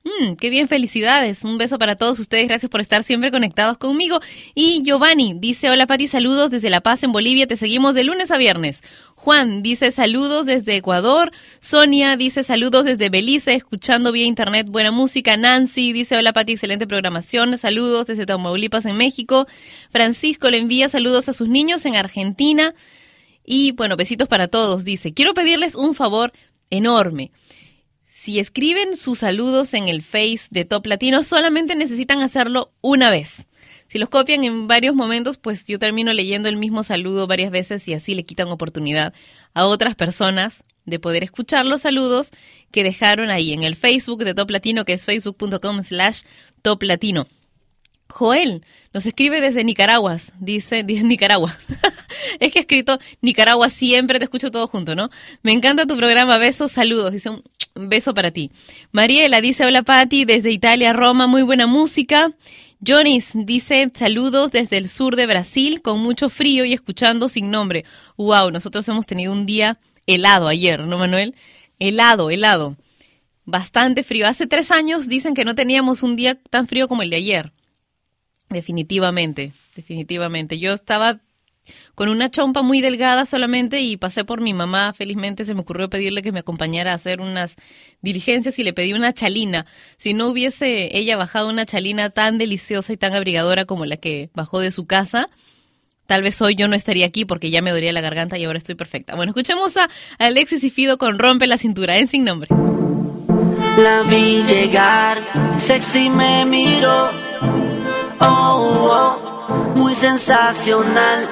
Mm, 0.08 0.36
qué 0.36 0.48
bien, 0.50 0.68
felicidades. 0.68 1.44
Un 1.44 1.58
beso 1.58 1.78
para 1.78 1.96
todos 1.96 2.18
ustedes. 2.18 2.48
Gracias 2.48 2.70
por 2.70 2.80
estar 2.80 3.02
siempre 3.02 3.30
conectados 3.30 3.76
conmigo. 3.78 4.20
Y 4.54 4.82
Giovanni 4.82 5.34
dice, 5.36 5.70
hola 5.70 5.86
Pati, 5.86 6.08
saludos 6.08 6.50
desde 6.50 6.70
La 6.70 6.80
Paz 6.80 7.02
en 7.02 7.12
Bolivia. 7.12 7.46
Te 7.46 7.56
seguimos 7.56 7.94
de 7.94 8.04
lunes 8.04 8.30
a 8.30 8.38
viernes. 8.38 8.82
Juan 9.16 9.62
dice 9.62 9.90
saludos 9.90 10.46
desde 10.46 10.76
Ecuador. 10.76 11.30
Sonia 11.60 12.16
dice 12.16 12.42
saludos 12.42 12.84
desde 12.84 13.10
Belice, 13.10 13.54
escuchando 13.54 14.12
vía 14.12 14.26
internet 14.26 14.66
buena 14.68 14.92
música. 14.92 15.36
Nancy 15.36 15.92
dice 15.92 16.16
hola 16.16 16.32
Pati, 16.32 16.52
excelente 16.52 16.86
programación. 16.86 17.58
Saludos 17.58 18.06
desde 18.06 18.24
Tamaulipas 18.24 18.86
en 18.86 18.96
México. 18.96 19.46
Francisco 19.90 20.48
le 20.48 20.58
envía 20.58 20.88
saludos 20.88 21.28
a 21.28 21.32
sus 21.32 21.48
niños 21.48 21.84
en 21.84 21.96
Argentina. 21.96 22.74
Y 23.44 23.72
bueno, 23.72 23.96
besitos 23.96 24.28
para 24.28 24.48
todos. 24.48 24.84
Dice, 24.84 25.12
quiero 25.12 25.34
pedirles 25.34 25.74
un 25.74 25.94
favor 25.94 26.32
enorme. 26.70 27.30
Si 28.20 28.40
escriben 28.40 28.96
sus 28.96 29.20
saludos 29.20 29.74
en 29.74 29.86
el 29.86 30.02
Face 30.02 30.48
de 30.50 30.64
Top 30.64 30.84
Latino, 30.86 31.22
solamente 31.22 31.76
necesitan 31.76 32.20
hacerlo 32.20 32.72
una 32.80 33.10
vez. 33.10 33.46
Si 33.86 34.00
los 34.00 34.08
copian 34.08 34.42
en 34.42 34.66
varios 34.66 34.96
momentos, 34.96 35.38
pues 35.38 35.64
yo 35.66 35.78
termino 35.78 36.12
leyendo 36.12 36.48
el 36.48 36.56
mismo 36.56 36.82
saludo 36.82 37.28
varias 37.28 37.52
veces 37.52 37.86
y 37.86 37.94
así 37.94 38.16
le 38.16 38.24
quitan 38.24 38.48
oportunidad 38.48 39.14
a 39.54 39.66
otras 39.66 39.94
personas 39.94 40.64
de 40.84 40.98
poder 40.98 41.22
escuchar 41.22 41.64
los 41.64 41.82
saludos 41.82 42.32
que 42.72 42.82
dejaron 42.82 43.30
ahí 43.30 43.52
en 43.52 43.62
el 43.62 43.76
Facebook 43.76 44.24
de 44.24 44.34
Top 44.34 44.50
Latino, 44.50 44.84
que 44.84 44.94
es 44.94 45.04
facebook.com 45.04 45.84
slash 45.84 46.22
Top 46.62 46.82
Latino. 46.82 47.24
Joel 48.08 48.64
nos 48.92 49.06
escribe 49.06 49.40
desde 49.40 49.62
Nicaragua, 49.62 50.16
dice, 50.40 50.82
dice 50.84 51.04
Nicaragua. 51.04 51.56
es 52.40 52.52
que 52.52 52.58
ha 52.58 52.62
escrito 52.62 52.98
Nicaragua 53.20 53.70
siempre, 53.70 54.18
te 54.18 54.24
escucho 54.24 54.50
todo 54.50 54.66
junto, 54.66 54.96
¿no? 54.96 55.08
Me 55.42 55.52
encanta 55.52 55.86
tu 55.86 55.96
programa, 55.96 56.36
besos, 56.36 56.72
saludos, 56.72 57.12
dice 57.12 57.30
un 57.30 57.44
beso 57.78 58.14
para 58.14 58.30
ti. 58.30 58.50
Mariela 58.92 59.40
dice, 59.40 59.64
hola 59.64 59.82
Patti, 59.82 60.24
desde 60.24 60.50
Italia, 60.50 60.92
Roma, 60.92 61.26
muy 61.26 61.42
buena 61.42 61.66
música. 61.66 62.32
Jonis 62.84 63.32
dice 63.34 63.90
saludos 63.94 64.52
desde 64.52 64.78
el 64.78 64.88
sur 64.88 65.16
de 65.16 65.26
Brasil 65.26 65.82
con 65.82 66.00
mucho 66.00 66.28
frío 66.28 66.64
y 66.64 66.72
escuchando 66.72 67.28
sin 67.28 67.50
nombre. 67.50 67.84
Wow, 68.16 68.50
nosotros 68.50 68.88
hemos 68.88 69.06
tenido 69.06 69.32
un 69.32 69.46
día 69.46 69.78
helado 70.06 70.48
ayer, 70.48 70.80
¿no, 70.80 70.98
Manuel? 70.98 71.34
Helado, 71.78 72.30
helado. 72.30 72.76
Bastante 73.44 74.02
frío. 74.02 74.26
Hace 74.26 74.46
tres 74.46 74.70
años 74.70 75.08
dicen 75.08 75.34
que 75.34 75.44
no 75.44 75.54
teníamos 75.54 76.02
un 76.02 76.16
día 76.16 76.38
tan 76.50 76.66
frío 76.66 76.86
como 76.86 77.02
el 77.02 77.10
de 77.10 77.16
ayer. 77.16 77.52
Definitivamente, 78.50 79.52
definitivamente. 79.74 80.58
Yo 80.58 80.72
estaba 80.72 81.20
con 81.98 82.08
una 82.08 82.30
chompa 82.30 82.62
muy 82.62 82.80
delgada 82.80 83.26
solamente 83.26 83.80
y 83.80 83.96
pasé 83.96 84.24
por 84.24 84.40
mi 84.40 84.54
mamá. 84.54 84.92
Felizmente 84.92 85.44
se 85.44 85.52
me 85.52 85.62
ocurrió 85.62 85.90
pedirle 85.90 86.22
que 86.22 86.30
me 86.30 86.38
acompañara 86.38 86.92
a 86.92 86.94
hacer 86.94 87.20
unas 87.20 87.56
diligencias 88.02 88.56
y 88.60 88.62
le 88.62 88.72
pedí 88.72 88.92
una 88.92 89.12
chalina. 89.12 89.66
Si 89.96 90.14
no 90.14 90.28
hubiese 90.28 90.96
ella 90.96 91.16
bajado 91.16 91.48
una 91.48 91.66
chalina 91.66 92.10
tan 92.10 92.38
deliciosa 92.38 92.92
y 92.92 92.96
tan 92.96 93.14
abrigadora 93.14 93.64
como 93.64 93.84
la 93.84 93.96
que 93.96 94.30
bajó 94.32 94.60
de 94.60 94.70
su 94.70 94.86
casa, 94.86 95.28
tal 96.06 96.22
vez 96.22 96.40
hoy 96.40 96.54
yo 96.54 96.68
no 96.68 96.76
estaría 96.76 97.04
aquí 97.04 97.24
porque 97.24 97.50
ya 97.50 97.62
me 97.62 97.72
dolía 97.72 97.92
la 97.92 98.00
garganta 98.00 98.38
y 98.38 98.44
ahora 98.44 98.58
estoy 98.58 98.76
perfecta. 98.76 99.16
Bueno, 99.16 99.30
escuchemos 99.30 99.76
a 99.76 99.88
Alexis 100.20 100.62
y 100.62 100.70
Fido 100.70 100.98
con 100.98 101.18
Rompe 101.18 101.48
la 101.48 101.58
cintura 101.58 101.98
en 101.98 102.06
sin 102.06 102.22
nombre. 102.22 102.48
La 103.82 104.02
vi 104.02 104.44
llegar, 104.44 105.18
sexy 105.56 106.10
me 106.10 106.44
miró, 106.44 107.10
oh, 108.20 109.18
oh, 109.50 109.72
muy 109.74 109.96
sensacional. 109.96 111.28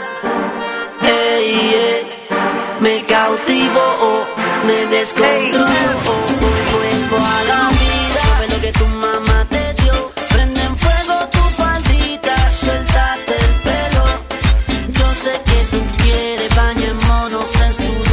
Ey, 1.07 2.03
me 2.81 3.05
cautivó, 3.05 4.27
me 4.67 4.87
descontroló. 4.87 5.67
Vuelvo 6.73 7.17
a 7.17 7.45
la 7.51 7.69
vida, 7.69 8.21
sabe 8.23 8.49
lo 8.49 8.61
que 8.61 8.73
tu 8.73 8.87
mamá 8.87 9.47
te 9.51 9.75
dio. 9.83 10.11
Prende 10.29 10.63
en 10.63 10.77
fuego 10.77 11.29
tu 11.31 11.39
faldita, 11.61 12.35
suéltate 12.51 13.35
el 13.47 13.55
pelo. 13.67 14.05
Yo 14.99 15.15
sé 15.15 15.41
que 15.45 15.59
tú 15.71 15.81
quieres 16.03 16.55
bañémonos 16.55 17.55
en 17.61 17.73
sudor. 17.73 17.87
Ven, 17.87 18.06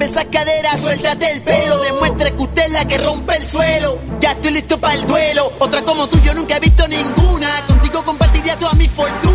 mueve 0.00 0.04
esa 0.04 0.24
cadera, 0.24 0.78
suéltate 0.78 1.30
el 1.30 1.42
pelo, 1.42 1.78
demuestra 1.78 2.30
que 2.30 2.42
usted 2.42 2.62
es 2.62 2.72
la 2.72 2.84
que 2.86 2.98
rompe 2.98 3.36
el 3.36 3.46
suelo. 3.46 3.98
Ya 4.20 4.32
estoy 4.32 4.52
listo 4.52 4.78
para 4.78 4.94
el 4.94 5.06
duelo, 5.06 5.52
otra 5.58 5.82
como 5.82 6.06
tú 6.08 6.18
yo 6.24 6.34
nunca 6.34 6.56
he 6.56 6.60
visto 6.60 6.86
ninguna. 6.88 7.66
Contigo 7.66 8.02
compartiría 8.04 8.58
toda 8.58 8.72
mi 8.74 8.88
fortuna. 8.88 9.29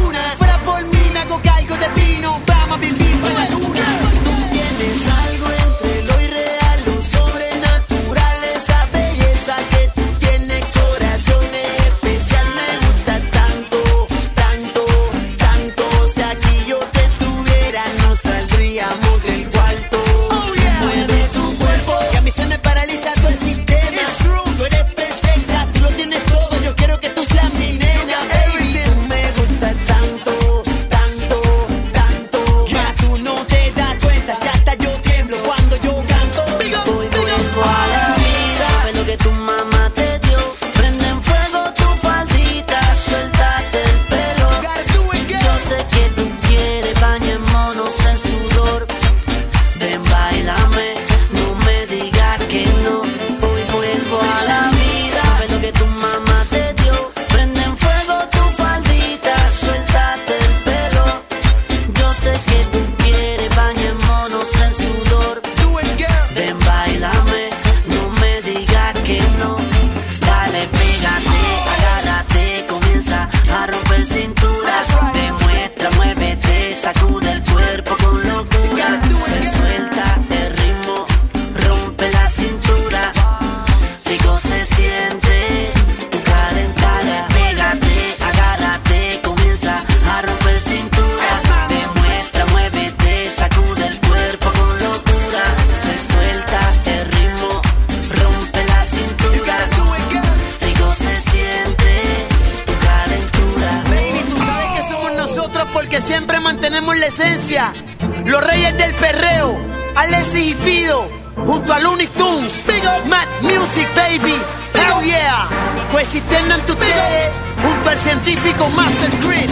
Los 108.25 108.43
reyes 108.43 108.75
del 108.79 108.91
perreo, 108.95 109.55
Alexis 109.95 110.41
y 110.41 110.53
Fido, 110.55 111.07
junto 111.35 111.71
a 111.71 111.79
Looney 111.79 112.07
Tunes. 112.07 112.63
Mad 113.07 113.27
Music, 113.41 113.87
baby. 113.95 114.41
Hell 114.73 115.05
yeah. 115.05 115.47
Coexistiendo 115.91 116.55
entre 116.55 116.71
ustedes, 116.73 117.31
junto 117.61 117.89
al 117.91 117.99
científico 117.99 118.69
Master 118.69 119.11
Chris. 119.19 119.51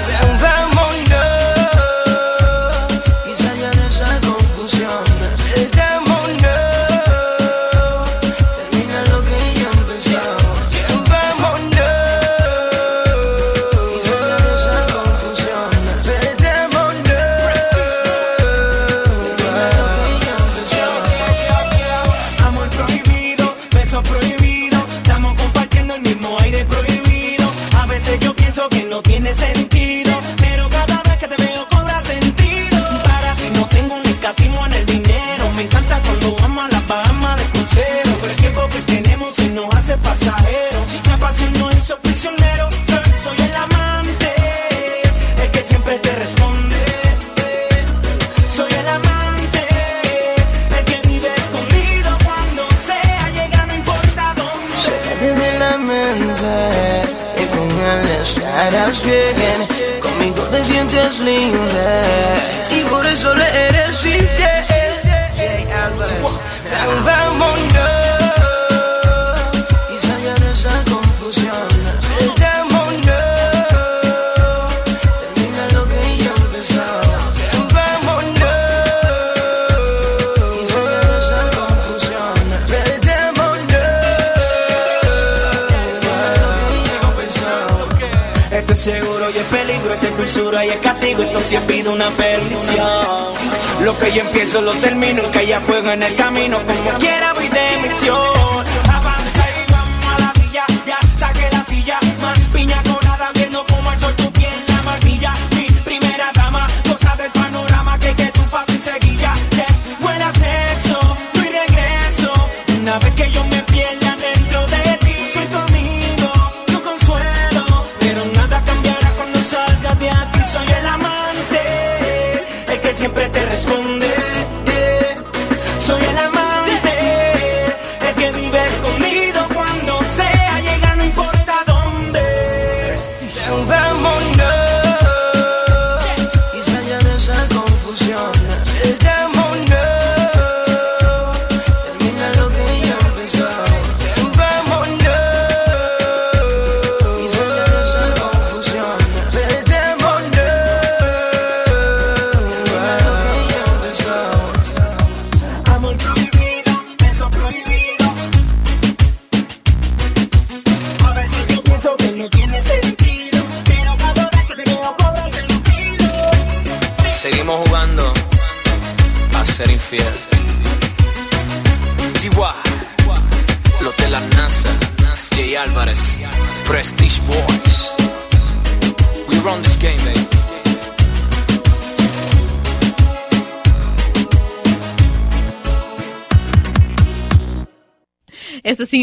Que 94.51 94.57
yo 94.57 94.59
empiezo 94.59 94.61
lo 94.61 94.73
termino, 94.81 95.31
que 95.31 95.39
haya 95.39 95.61
fuego 95.61 95.91
en 95.91 96.03
el 96.03 96.15
camino, 96.15 96.61
como 96.65 96.99
quiera 96.99 97.33
voy 97.33 97.47
de 97.47 97.87
misión. 97.87 98.40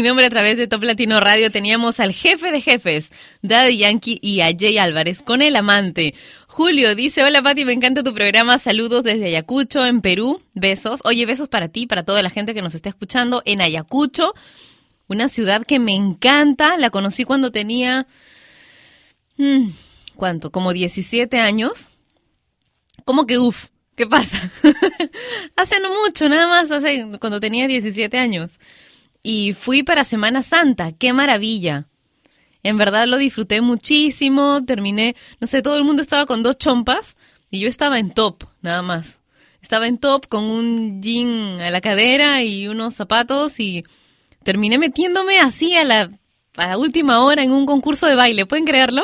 Nombre 0.01 0.25
a 0.25 0.29
través 0.29 0.57
de 0.57 0.67
Top 0.67 0.83
Latino 0.83 1.19
Radio 1.19 1.51
teníamos 1.51 1.99
al 1.99 2.13
jefe 2.13 2.51
de 2.51 2.61
jefes, 2.61 3.11
Daddy 3.41 3.77
Yankee 3.77 4.19
y 4.21 4.41
a 4.41 4.51
Jay 4.57 4.77
Álvarez 4.77 5.21
con 5.21 5.41
el 5.41 5.55
amante. 5.55 6.13
Julio 6.47 6.95
dice, 6.95 7.23
hola 7.23 7.41
Pati, 7.41 7.65
me 7.65 7.73
encanta 7.73 8.03
tu 8.03 8.13
programa, 8.13 8.59
saludos 8.59 9.03
desde 9.03 9.25
Ayacucho, 9.25 9.85
en 9.85 10.01
Perú, 10.01 10.41
besos. 10.53 11.01
Oye, 11.03 11.25
besos 11.25 11.49
para 11.49 11.69
ti, 11.69 11.87
para 11.87 12.03
toda 12.03 12.21
la 12.21 12.29
gente 12.29 12.53
que 12.53 12.61
nos 12.61 12.75
está 12.75 12.89
escuchando 12.89 13.41
en 13.45 13.61
Ayacucho, 13.61 14.33
una 15.07 15.27
ciudad 15.27 15.65
que 15.65 15.79
me 15.79 15.95
encanta, 15.95 16.77
la 16.77 16.89
conocí 16.89 17.23
cuando 17.23 17.51
tenía, 17.51 18.07
mm, 19.37 19.69
¿cuánto? 20.15 20.51
Como 20.51 20.73
17 20.73 21.39
años. 21.39 21.89
¿Cómo 23.05 23.25
que 23.25 23.39
uff? 23.39 23.67
¿Qué 23.95 24.07
pasa? 24.07 24.39
hace 25.55 25.79
no 25.79 25.89
mucho, 26.03 26.29
nada 26.29 26.47
más, 26.47 26.71
hace 26.71 27.07
cuando 27.19 27.39
tenía 27.39 27.67
17 27.67 28.17
años. 28.17 28.59
Y 29.21 29.53
fui 29.53 29.83
para 29.83 30.03
Semana 30.03 30.41
Santa, 30.43 30.91
qué 30.91 31.13
maravilla. 31.13 31.87
En 32.63 32.77
verdad 32.77 33.07
lo 33.07 33.17
disfruté 33.17 33.61
muchísimo, 33.61 34.63
terminé, 34.65 35.15
no 35.39 35.47
sé, 35.47 35.61
todo 35.61 35.77
el 35.77 35.83
mundo 35.83 36.01
estaba 36.01 36.25
con 36.25 36.43
dos 36.43 36.57
chompas 36.57 37.15
y 37.49 37.61
yo 37.61 37.67
estaba 37.67 37.99
en 37.99 38.11
top, 38.11 38.43
nada 38.61 38.81
más. 38.81 39.19
Estaba 39.61 39.87
en 39.87 39.97
top 39.97 40.27
con 40.27 40.43
un 40.43 41.01
jean 41.01 41.61
a 41.61 41.69
la 41.69 41.81
cadera 41.81 42.43
y 42.43 42.67
unos 42.67 42.95
zapatos 42.95 43.59
y 43.59 43.83
terminé 44.43 44.77
metiéndome 44.77 45.39
así 45.39 45.75
a 45.75 45.83
la 45.83 46.09
para 46.53 46.77
última 46.77 47.23
hora 47.23 47.43
en 47.43 47.51
un 47.51 47.65
concurso 47.65 48.07
de 48.07 48.15
baile, 48.15 48.45
¿pueden 48.45 48.65
creerlo? 48.65 49.03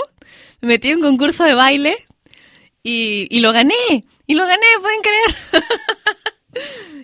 Me 0.61 0.69
metí 0.69 0.89
en 0.89 0.97
un 0.97 1.03
concurso 1.03 1.43
de 1.43 1.53
baile 1.53 1.95
y, 2.83 3.27
y 3.29 3.39
lo 3.39 3.53
gané, 3.53 4.05
y 4.27 4.33
lo 4.33 4.45
gané, 4.45 4.65
¿pueden 4.81 5.01
creer? 5.01 5.63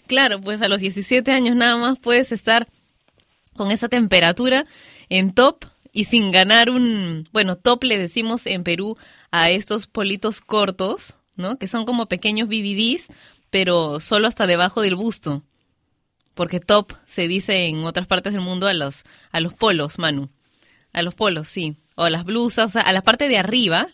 claro, 0.07 0.41
pues 0.41 0.61
a 0.61 0.67
los 0.67 0.79
17 0.79 1.31
años 1.31 1.55
nada 1.55 1.77
más 1.77 1.99
puedes 1.99 2.31
estar 2.31 2.67
con 3.55 3.71
esa 3.71 3.89
temperatura 3.89 4.65
en 5.09 5.33
top 5.33 5.65
y 5.91 6.05
sin 6.05 6.31
ganar 6.31 6.69
un, 6.69 7.27
bueno, 7.31 7.57
top 7.57 7.83
le 7.83 7.97
decimos 7.97 8.45
en 8.47 8.63
Perú 8.63 8.97
a 9.31 9.49
estos 9.49 9.87
politos 9.87 10.41
cortos, 10.41 11.17
¿no? 11.35 11.57
Que 11.57 11.67
son 11.67 11.85
como 11.85 12.07
pequeños 12.07 12.47
BBDs, 12.47 13.07
pero 13.49 13.99
solo 13.99 14.27
hasta 14.27 14.47
debajo 14.47 14.81
del 14.81 14.95
busto. 14.95 15.43
Porque 16.33 16.59
top 16.59 16.93
se 17.05 17.27
dice 17.27 17.67
en 17.67 17.83
otras 17.83 18.07
partes 18.07 18.33
del 18.33 18.41
mundo 18.41 18.67
a 18.67 18.73
los, 18.73 19.03
a 19.31 19.41
los 19.41 19.53
polos, 19.53 19.99
Manu. 19.99 20.29
A 20.93 21.01
los 21.01 21.15
polos, 21.15 21.47
sí. 21.47 21.75
O 21.95 22.03
a 22.03 22.09
las 22.09 22.23
blusas, 22.23 22.75
a 22.77 22.91
la 22.93 23.01
parte 23.01 23.27
de 23.27 23.37
arriba. 23.37 23.87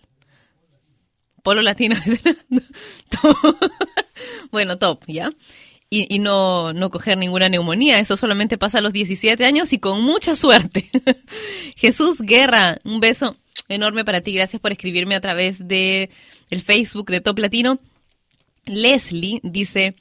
Polo 1.44 1.64
latino. 1.64 1.96
bueno, 4.52 4.78
top, 4.78 5.04
¿ya? 5.08 5.32
Y, 5.90 6.14
y, 6.14 6.20
no, 6.20 6.74
no 6.74 6.90
coger 6.90 7.18
ninguna 7.18 7.48
neumonía. 7.48 8.00
Eso 8.00 8.18
solamente 8.18 8.58
pasa 8.58 8.80
a 8.80 8.82
los 8.82 8.92
17 8.92 9.46
años 9.46 9.72
y 9.72 9.80
con 9.80 10.04
mucha 10.04 10.36
suerte. 10.36 10.90
Jesús 11.78 12.20
Guerra, 12.20 12.78
un 12.84 13.00
beso 13.00 13.38
enorme 13.70 14.04
para 14.06 14.22
ti. 14.22 14.34
Gracias 14.34 14.62
por 14.62 14.72
escribirme 14.72 15.16
a 15.16 15.22
través 15.22 15.68
de 15.68 16.10
el 16.50 16.62
Facebook 16.62 17.10
de 17.10 17.22
Top 17.22 17.40
Latino. 17.40 17.80
Leslie 18.66 19.40
dice, 19.44 19.96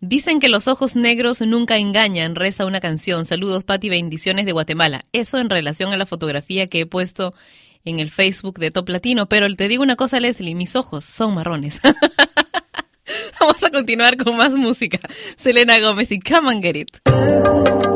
dicen 0.00 0.40
que 0.40 0.48
los 0.48 0.68
ojos 0.68 0.96
negros 0.96 1.40
nunca 1.40 1.78
engañan, 1.78 2.34
reza 2.34 2.66
una 2.66 2.80
canción. 2.80 3.24
Saludos, 3.24 3.64
Pati, 3.64 3.88
bendiciones 3.88 4.46
de 4.46 4.52
Guatemala. 4.52 5.04
Eso 5.12 5.38
en 5.38 5.50
relación 5.50 5.92
a 5.92 5.96
la 5.96 6.06
fotografía 6.06 6.66
que 6.68 6.80
he 6.80 6.86
puesto 6.86 7.34
en 7.84 7.98
el 8.00 8.10
Facebook 8.10 8.58
de 8.58 8.70
Top 8.70 8.88
Latino. 8.88 9.28
Pero 9.28 9.54
te 9.54 9.68
digo 9.68 9.82
una 9.82 9.96
cosa, 9.96 10.20
Leslie, 10.20 10.54
mis 10.54 10.76
ojos 10.76 11.04
son 11.04 11.34
marrones. 11.34 11.80
Vamos 13.40 13.62
a 13.62 13.70
continuar 13.70 14.16
con 14.16 14.36
más 14.36 14.52
música. 14.52 14.98
Selena 15.36 15.78
Gómez 15.80 16.10
y 16.12 16.20
Come 16.20 16.50
and 16.50 16.62
Get 16.62 16.76
It. 16.76 17.95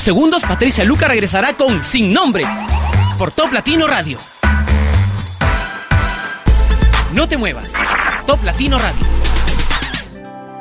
Unos 0.00 0.04
segundos 0.04 0.42
Patricia 0.44 0.82
Luca 0.82 1.08
regresará 1.08 1.52
con 1.52 1.84
Sin 1.84 2.10
Nombre 2.10 2.44
por 3.18 3.32
Top 3.32 3.52
Latino 3.52 3.86
Radio. 3.86 4.16
No 7.12 7.28
te 7.28 7.36
muevas. 7.36 7.74
Top 8.26 8.42
Latino 8.42 8.78
Radio. 8.78 9.06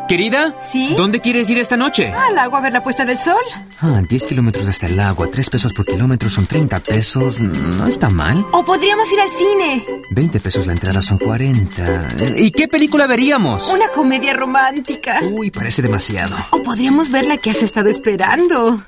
Querida, 0.09 0.55
¿Sí? 0.61 0.93
¿dónde 0.97 1.21
quieres 1.21 1.49
ir 1.49 1.57
esta 1.57 1.77
noche? 1.77 2.11
Al 2.11 2.37
agua 2.37 2.59
a 2.59 2.61
ver 2.63 2.73
la 2.73 2.83
puesta 2.83 3.05
del 3.05 3.17
sol. 3.17 3.35
Ah, 3.79 4.01
10 4.09 4.23
kilómetros 4.25 4.67
hasta 4.67 4.87
el 4.87 4.99
agua, 4.99 5.29
3 5.31 5.49
pesos 5.49 5.71
por 5.71 5.85
kilómetro 5.85 6.29
son 6.29 6.45
30 6.45 6.79
pesos. 6.79 7.41
No 7.41 7.87
está 7.87 8.09
mal. 8.09 8.45
O 8.51 8.65
podríamos 8.65 9.05
ir 9.13 9.21
al 9.21 9.29
cine. 9.29 9.85
20 10.11 10.39
pesos 10.41 10.67
la 10.67 10.73
entrada 10.73 11.01
son 11.01 11.17
40. 11.17 12.07
¿Y 12.35 12.51
qué 12.51 12.67
película 12.67 13.07
veríamos? 13.07 13.71
Una 13.71 13.87
comedia 13.87 14.33
romántica. 14.33 15.21
Uy, 15.31 15.49
parece 15.49 15.81
demasiado. 15.81 16.35
O 16.49 16.61
podríamos 16.61 17.09
ver 17.09 17.25
la 17.25 17.37
que 17.37 17.51
has 17.51 17.63
estado 17.63 17.87
esperando. 17.87 18.83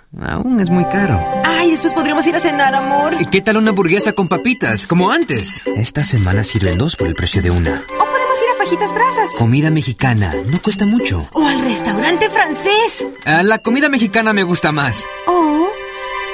Es 0.59 0.69
muy 0.69 0.85
caro. 0.85 1.19
Ay, 1.45 1.71
después 1.71 1.93
podríamos 1.93 2.25
ir 2.27 2.35
a 2.35 2.39
cenar, 2.39 2.75
amor. 2.75 3.15
¿Y 3.19 3.25
qué 3.25 3.41
tal 3.41 3.57
una 3.57 3.69
hamburguesa 3.69 4.13
con 4.13 4.27
papitas, 4.27 4.85
como 4.85 5.11
antes? 5.11 5.63
Esta 5.75 6.03
semana 6.03 6.43
sirven 6.43 6.77
dos 6.77 6.95
por 6.95 7.07
el 7.07 7.15
precio 7.15 7.41
de 7.41 7.49
una. 7.51 7.83
O 7.87 8.05
podemos 8.05 8.35
ir 8.41 8.49
a 8.53 8.63
Fajitas 8.63 8.93
Brasas. 8.93 9.31
Comida 9.37 9.69
mexicana, 9.71 10.33
no 10.45 10.61
cuesta 10.61 10.85
mucho. 10.85 11.27
O 11.33 11.45
al 11.47 11.61
restaurante 11.61 12.29
francés. 12.29 13.07
Ah, 13.25 13.43
la 13.43 13.59
comida 13.59 13.89
mexicana 13.89 14.33
me 14.33 14.43
gusta 14.43 14.71
más. 14.71 15.05
O 15.25 15.67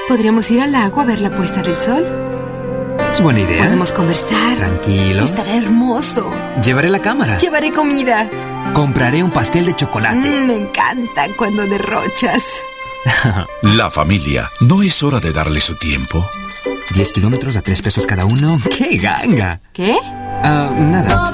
podríamos 0.07 0.49
ir 0.51 0.61
al 0.61 0.75
agua 0.75 1.03
a 1.03 1.05
ver 1.05 1.19
la 1.21 1.35
puesta 1.35 1.61
del 1.61 1.77
sol. 1.77 2.05
Es 3.11 3.21
buena 3.21 3.41
idea. 3.41 3.63
Podemos 3.63 3.93
conversar. 3.93 4.57
Tranquilos. 4.57 5.31
Estará 5.31 5.57
hermoso. 5.57 6.29
Llevaré 6.63 6.89
la 6.89 7.01
cámara. 7.01 7.37
Llevaré 7.37 7.71
comida. 7.71 8.29
Compraré 8.73 9.23
un 9.23 9.31
pastel 9.31 9.65
de 9.67 9.75
chocolate. 9.75 10.17
Mm, 10.17 10.47
me 10.47 10.55
encanta 10.57 11.27
cuando 11.37 11.65
derrochas. 11.65 12.43
La 13.61 13.89
familia, 13.89 14.49
¿no 14.61 14.83
es 14.83 15.01
hora 15.03 15.19
de 15.19 15.31
darle 15.31 15.61
su 15.61 15.75
tiempo? 15.75 16.29
10 16.93 17.11
kilómetros 17.11 17.55
a 17.55 17.61
3 17.61 17.81
pesos 17.81 18.05
cada 18.05 18.25
uno. 18.25 18.59
¡Qué 18.75 18.97
ganga! 18.97 19.59
¿Qué? 19.73 19.95
Ah, 20.43 20.71
nada. 20.77 21.31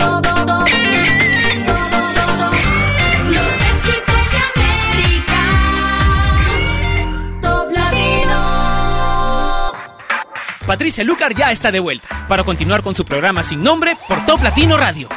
Patricia 10.65 11.03
Lucar 11.03 11.35
ya 11.35 11.51
está 11.51 11.71
de 11.71 11.79
vuelta 11.81 12.25
para 12.29 12.43
continuar 12.43 12.83
con 12.83 12.95
su 12.95 13.03
programa 13.03 13.43
sin 13.43 13.59
nombre 13.59 13.97
por 14.07 14.25
Top 14.25 14.41
Latino 14.41 14.77
Radio. 14.77 15.09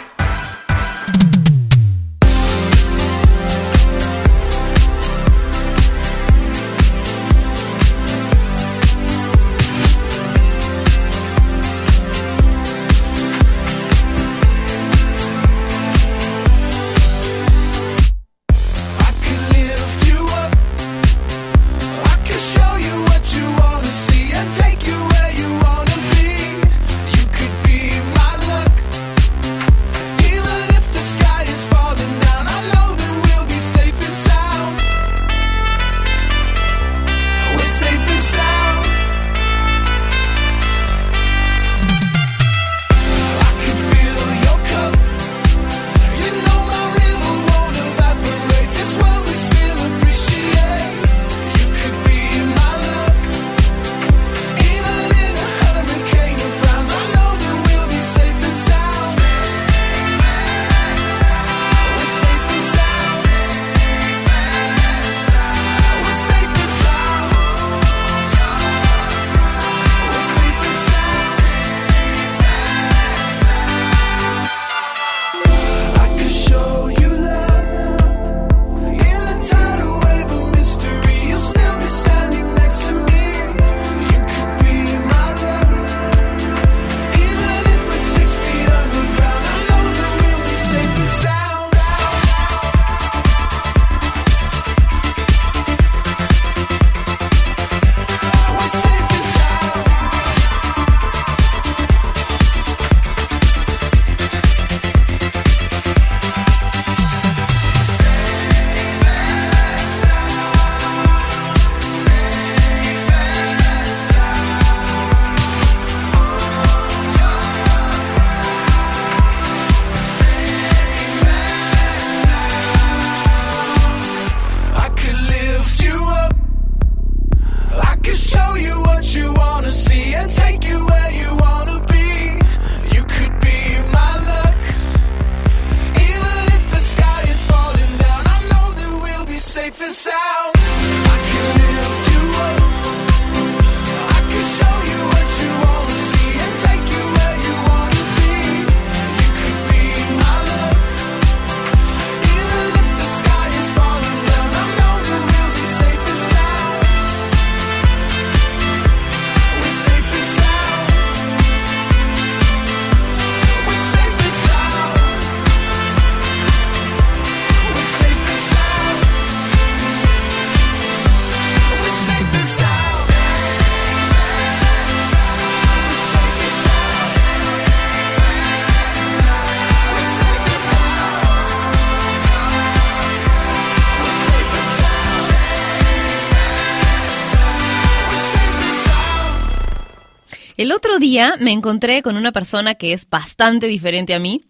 Día 191.07 191.37
me 191.39 191.53
encontré 191.53 192.03
con 192.03 192.17
una 192.17 192.33
persona 192.33 192.75
que 192.75 192.93
es 192.93 193.09
bastante 193.09 193.69
diferente 193.69 194.13
a 194.13 194.19
mí. 194.19 194.45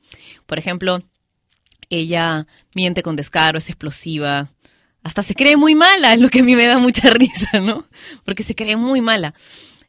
Por 0.47 0.59
ejemplo, 0.59 1.03
ella 1.91 2.47
miente 2.75 3.03
con 3.03 3.15
descaro, 3.15 3.59
es 3.59 3.69
explosiva. 3.69 4.51
Hasta 5.03 5.23
se 5.23 5.35
cree 5.35 5.59
muy 5.59 5.75
mala, 5.75 6.13
es 6.15 6.21
lo 6.21 6.31
que 6.31 6.41
a 6.41 6.43
mí 6.43 6.57
me 6.57 6.65
da 6.65 6.79
mucha 6.79 7.11
risa, 7.11 7.61
¿no? 7.61 7.85
Porque 8.25 8.43
se 8.43 8.55
cree 8.55 8.77
muy 8.77 9.03
mala. 9.03 9.35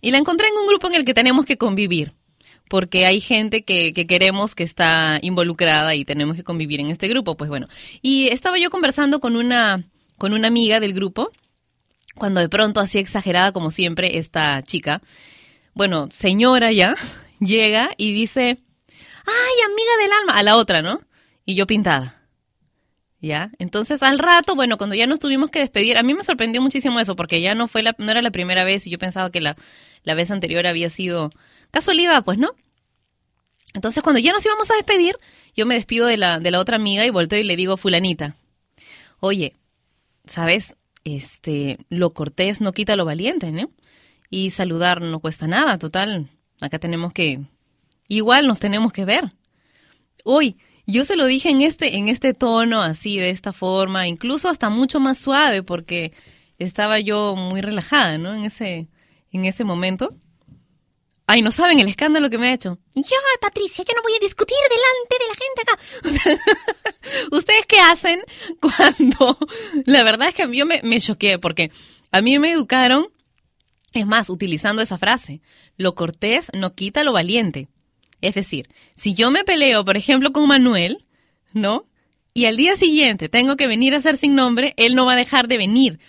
Y 0.02 0.12
la 0.12 0.18
encontré 0.18 0.50
en 0.50 0.56
un 0.56 0.68
grupo 0.68 0.88
en 0.88 0.96
el 0.96 1.06
que 1.06 1.14
tenemos 1.14 1.46
que 1.46 1.58
convivir. 1.58 2.14
Porque 2.70 3.06
hay 3.06 3.22
gente 3.22 3.64
que, 3.64 3.94
que 3.94 4.06
queremos 4.06 4.54
que 4.54 4.64
está 4.64 5.20
involucrada 5.22 5.96
y 5.96 6.04
tenemos 6.04 6.36
que 6.36 6.44
convivir 6.44 6.82
en 6.82 6.90
este 6.90 7.08
grupo. 7.08 7.38
Pues 7.38 7.50
bueno. 7.50 7.68
Y 8.02 8.28
estaba 8.28 8.60
yo 8.60 8.70
conversando 8.70 9.22
con 9.22 9.38
una, 9.38 9.86
con 10.18 10.34
una 10.34 10.50
amiga 10.50 10.82
del 10.82 10.94
grupo 10.94 11.32
Cuando 12.16 12.42
de 12.42 12.50
pronto, 12.50 12.82
así 12.82 13.00
exagerada 13.00 13.54
como 13.54 13.72
siempre, 13.72 14.18
esta 14.18 14.62
chica, 14.64 15.02
bueno, 15.78 16.10
señora 16.12 16.72
ya, 16.72 16.96
llega 17.40 17.92
y 17.98 18.14
dice, 18.14 18.58
ay, 19.26 19.62
amiga 19.66 19.98
del 20.02 20.12
alma, 20.22 20.34
a 20.34 20.44
la 20.44 20.58
otra, 20.58 20.82
¿no? 20.82 21.02
Y 21.46 21.56
yo 21.56 21.68
pintada. 21.68 22.16
¿Ya? 23.20 23.52
Entonces, 23.58 24.04
al 24.04 24.20
rato, 24.20 24.56
bueno, 24.56 24.78
cuando 24.78 24.96
ya 24.96 25.08
nos 25.08 25.20
tuvimos 25.20 25.50
que 25.50 25.60
despedir, 25.60 25.98
a 25.98 26.04
mí 26.04 26.14
me 26.14 26.24
sorprendió 26.24 26.62
muchísimo 26.62 27.00
eso, 27.00 27.16
porque 27.16 27.42
ya 27.42 27.56
no 27.56 27.68
fue 27.68 27.82
la, 27.82 27.96
no 27.98 28.12
era 28.12 28.22
la 28.22 28.30
primera 28.32 28.64
vez 28.64 28.86
y 28.86 28.92
yo 28.92 29.00
pensaba 29.00 29.32
que 29.32 29.42
la, 29.42 29.56
la 30.04 30.14
vez 30.14 30.30
anterior 30.30 30.68
había 30.68 30.90
sido 30.90 31.32
casualidad, 31.72 32.24
pues, 32.24 32.38
¿no? 32.38 32.52
Entonces, 33.74 34.04
cuando 34.04 34.20
ya 34.20 34.34
nos 34.34 34.46
íbamos 34.46 34.70
a 34.70 34.76
despedir, 34.76 35.18
yo 35.56 35.66
me 35.66 35.76
despido 35.76 36.06
de 36.06 36.18
la, 36.18 36.40
de 36.40 36.52
la 36.52 36.60
otra 36.60 36.76
amiga 36.76 37.06
y 37.06 37.10
volteo 37.10 37.40
y 37.40 37.44
le 37.44 37.56
digo, 37.56 37.78
fulanita, 37.78 38.36
oye, 39.20 39.56
¿sabes? 40.26 40.76
Este, 41.04 41.80
lo 41.90 42.12
cortés 42.12 42.62
no 42.62 42.72
quita 42.72 42.96
lo 42.96 43.06
valiente, 43.06 43.52
¿no? 43.52 43.72
Y 44.30 44.50
saludar 44.50 45.02
no 45.02 45.20
cuesta 45.20 45.48
nada, 45.48 45.78
total. 45.78 46.30
Acá 46.60 46.80
tenemos 46.80 47.14
que, 47.14 47.40
igual 48.08 48.48
nos 48.48 48.60
tenemos 48.60 48.92
que 48.92 49.06
ver. 49.06 49.26
Hoy, 50.24 50.58
yo 50.86 51.04
se 51.04 51.16
lo 51.16 51.26
dije 51.26 51.50
en 51.50 51.62
este, 51.62 51.96
en 51.98 52.08
este 52.08 52.34
tono, 52.34 52.82
así, 52.82 53.18
de 53.18 53.30
esta 53.30 53.54
forma, 53.54 54.08
incluso 54.08 54.50
hasta 54.50 54.70
mucho 54.70 55.00
más 55.00 55.18
suave, 55.18 55.64
porque 55.64 56.14
estaba 56.58 57.00
yo 57.00 57.36
muy 57.36 57.62
relajada, 57.62 58.18
¿no? 58.18 58.34
En 58.34 58.46
ese, 58.46 58.90
en 59.32 59.46
ese 59.46 59.64
momento. 59.64 60.16
Ay, 61.30 61.42
no 61.42 61.52
saben 61.52 61.80
el 61.80 61.90
escándalo 61.90 62.30
que 62.30 62.38
me 62.38 62.48
ha 62.48 62.54
hecho. 62.54 62.80
Yo, 62.96 63.18
Patricia, 63.42 63.84
yo 63.86 63.94
no 63.96 64.02
voy 64.02 64.14
a 64.14 64.20
discutir 64.20 64.58
delante 64.70 65.18
de 65.20 65.28
la 65.28 65.36
gente 65.44 66.32
acá. 66.32 67.30
¿Ustedes 67.36 67.66
qué 67.66 67.80
hacen 67.82 68.22
cuando... 68.62 69.38
La 69.86 70.04
verdad 70.04 70.30
es 70.30 70.36
que 70.36 70.56
yo 70.56 70.66
me, 70.66 70.82
me 70.84 71.02
choqué 71.02 71.38
porque 71.38 71.70
a 72.12 72.22
mí 72.22 72.40
me 72.40 72.52
educaron, 72.52 73.08
es 73.94 74.06
más, 74.06 74.30
utilizando 74.30 74.82
esa 74.82 74.98
frase, 74.98 75.42
lo 75.78 75.96
cortés 75.96 76.52
no 76.54 76.74
quita 76.74 77.04
lo 77.04 77.14
valiente. 77.14 77.70
Es 78.22 78.36
decir, 78.36 78.70
si 78.96 79.14
yo 79.14 79.32
me 79.32 79.44
peleo, 79.44 79.86
por 79.86 79.98
ejemplo, 79.98 80.32
con 80.32 80.48
Manuel, 80.48 81.06
¿no? 81.54 81.86
Y 82.34 82.46
al 82.46 82.58
día 82.58 82.76
siguiente 82.76 83.30
tengo 83.30 83.58
que 83.58 83.68
venir 83.68 83.94
a 83.94 83.98
hacer 83.98 84.18
sin 84.18 84.36
nombre, 84.36 84.74
él 84.78 84.96
no 84.96 85.06
va 85.06 85.14
a 85.14 85.18
dejar 85.18 85.48
de 85.48 85.58
venir. 85.58 86.00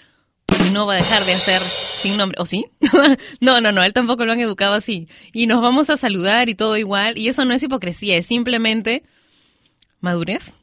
No 0.73 0.87
va 0.87 0.95
a 0.95 0.97
dejar 0.97 1.23
de 1.25 1.33
hacer 1.33 1.61
sin 1.61 2.17
nombre. 2.17 2.37
¿O 2.41 2.47
sí? 2.47 2.67
no, 3.41 3.61
no, 3.61 3.73
no, 3.73 3.83
él 3.83 3.93
tampoco 3.93 4.25
lo 4.25 4.33
han 4.33 4.41
educado 4.41 4.75
así. 4.75 5.09
Y 5.33 5.47
nos 5.47 5.63
vamos 5.63 5.89
a 5.91 5.97
saludar 5.97 6.49
y 6.49 6.55
todo 6.55 6.77
igual. 6.77 7.17
Y 7.17 7.29
eso 7.29 7.45
no 7.45 7.55
es 7.55 7.63
hipocresía, 7.63 8.17
es 8.17 8.27
simplemente 8.27 9.05
madurez. 10.01 10.55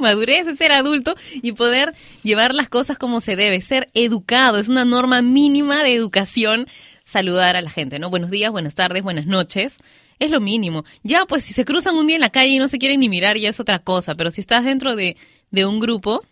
Madurez 0.00 0.48
es 0.48 0.58
ser 0.58 0.72
adulto 0.72 1.14
y 1.42 1.52
poder 1.52 1.94
llevar 2.22 2.54
las 2.54 2.68
cosas 2.68 2.98
como 2.98 3.20
se 3.20 3.36
debe, 3.36 3.60
ser 3.60 3.88
educado, 3.94 4.58
es 4.58 4.68
una 4.68 4.84
norma 4.84 5.22
mínima 5.22 5.82
de 5.82 5.94
educación 5.94 6.66
saludar 7.04 7.56
a 7.56 7.62
la 7.62 7.70
gente, 7.70 7.98
¿no? 7.98 8.10
Buenos 8.10 8.30
días, 8.30 8.52
buenas 8.52 8.74
tardes, 8.74 9.02
buenas 9.02 9.26
noches. 9.26 9.78
Es 10.18 10.30
lo 10.30 10.40
mínimo. 10.40 10.84
Ya, 11.02 11.24
pues 11.26 11.44
si 11.44 11.54
se 11.54 11.64
cruzan 11.64 11.96
un 11.96 12.06
día 12.06 12.16
en 12.16 12.20
la 12.20 12.30
calle 12.30 12.50
y 12.50 12.58
no 12.58 12.68
se 12.68 12.78
quieren 12.78 13.00
ni 13.00 13.08
mirar, 13.08 13.38
ya 13.38 13.48
es 13.48 13.60
otra 13.60 13.78
cosa. 13.78 14.14
Pero 14.14 14.30
si 14.30 14.40
estás 14.40 14.64
dentro 14.64 14.94
de, 14.94 15.16
de 15.50 15.66
un 15.66 15.80
grupo. 15.80 16.22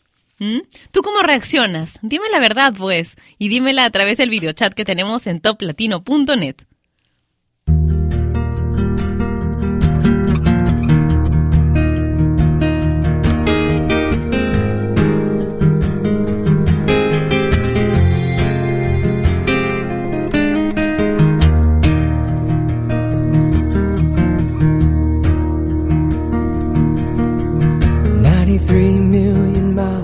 ¿tú 0.90 1.00
cómo 1.00 1.22
reaccionas? 1.22 1.98
Dime 2.02 2.26
la 2.30 2.38
verdad, 2.40 2.74
pues. 2.76 3.16
Y 3.38 3.48
dímela 3.48 3.86
a 3.86 3.90
través 3.90 4.18
del 4.18 4.28
videochat 4.28 4.74
que 4.74 4.84
tenemos 4.84 5.26
en 5.26 5.40
toplatino.net. 5.40 6.56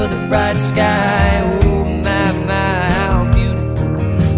Is 0.00 0.06
another 0.06 0.28
bright 0.28 0.56
sky. 0.56 1.40
Oh 1.62 1.84
my, 1.84 2.32
my, 2.46 2.90
how 2.90 3.32
beautiful. 3.32 3.88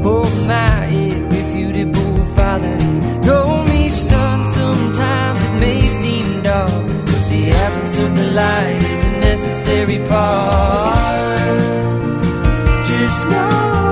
Oh 0.04 0.46
my, 0.46 0.86
irrefutable 0.86 2.24
father. 2.34 2.76
He 2.76 3.20
told 3.20 3.68
me, 3.68 3.88
son, 3.88 4.44
sometimes 4.44 5.42
it 5.42 5.60
may 5.60 5.88
seem 5.88 6.42
dark, 6.42 6.70
but 6.70 7.28
the 7.30 7.50
absence 7.52 7.98
of 7.98 8.16
the 8.16 8.30
light 8.32 8.82
is 8.92 9.04
a 9.04 9.12
necessary 9.20 9.98
part. 10.08 11.38
Just 12.86 13.28
know. 13.28 13.91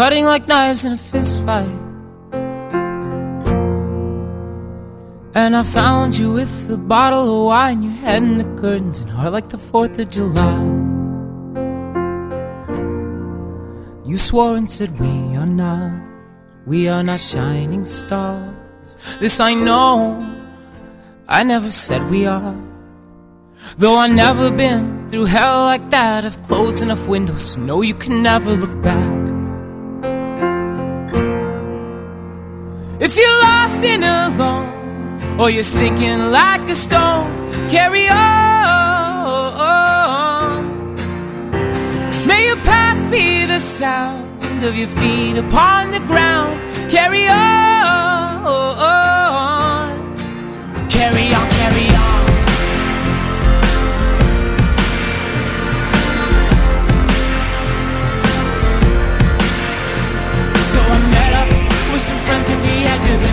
cutting 0.00 0.24
like 0.24 0.48
knives 0.48 0.86
in 0.86 0.94
a 0.94 0.96
fist 0.96 1.44
fight. 1.44 1.76
And 5.34 5.54
I 5.54 5.62
found 5.62 6.16
you 6.16 6.32
with 6.32 6.70
a 6.70 6.78
bottle 6.78 7.24
of 7.28 7.46
wine, 7.48 7.82
your 7.82 7.92
head 7.92 8.22
in 8.22 8.38
the 8.38 8.48
curtains, 8.62 9.00
and 9.00 9.10
heart 9.10 9.34
like 9.34 9.50
the 9.50 9.58
4th 9.58 9.98
of 9.98 10.08
July. 10.08 10.60
You 14.08 14.16
swore 14.16 14.56
and 14.56 14.70
said, 14.70 14.98
We 14.98 15.36
are 15.36 15.44
not, 15.44 15.92
we 16.66 16.88
are 16.88 17.02
not 17.02 17.20
shining 17.20 17.84
stars. 17.84 18.96
This 19.18 19.38
I 19.38 19.52
know, 19.52 20.16
I 21.28 21.42
never 21.42 21.70
said 21.70 22.08
we 22.08 22.24
are. 22.24 22.56
Though 23.76 23.96
I've 23.96 24.14
never 24.14 24.50
been 24.50 25.10
through 25.10 25.26
hell 25.26 25.64
like 25.64 25.90
that, 25.90 26.24
I've 26.24 26.42
closed 26.42 26.80
enough 26.80 27.06
windows 27.06 27.52
to 27.52 27.60
know 27.60 27.82
you 27.82 27.94
can 27.94 28.22
never 28.22 28.50
look 28.54 28.82
back. 28.82 29.19
If 33.00 33.16
you're 33.16 33.38
lost 33.40 33.82
and 33.82 34.04
alone, 34.04 35.40
or 35.40 35.48
you're 35.48 35.62
sinking 35.62 36.18
like 36.30 36.60
a 36.68 36.74
stone, 36.74 37.50
carry 37.70 38.10
on. 38.10 38.18
May 42.26 42.48
your 42.48 42.56
past 42.56 43.10
be 43.10 43.46
the 43.46 43.58
sound 43.58 44.62
of 44.62 44.76
your 44.76 44.88
feet 44.88 45.38
upon 45.38 45.92
the 45.92 46.00
ground. 46.00 46.60
Carry 46.90 47.26
on. 47.26 47.40
Carry 50.90 51.32
on, 51.32 51.48
carry 51.58 51.88
on. 51.96 52.26
So 60.62 60.78
I'm 60.78 61.10
with 61.92 62.02
some 62.02 62.18
friends 62.20 62.48
at 62.48 62.60
the 62.62 62.76
edge 62.86 63.06
of 63.14 63.20
the 63.22 63.29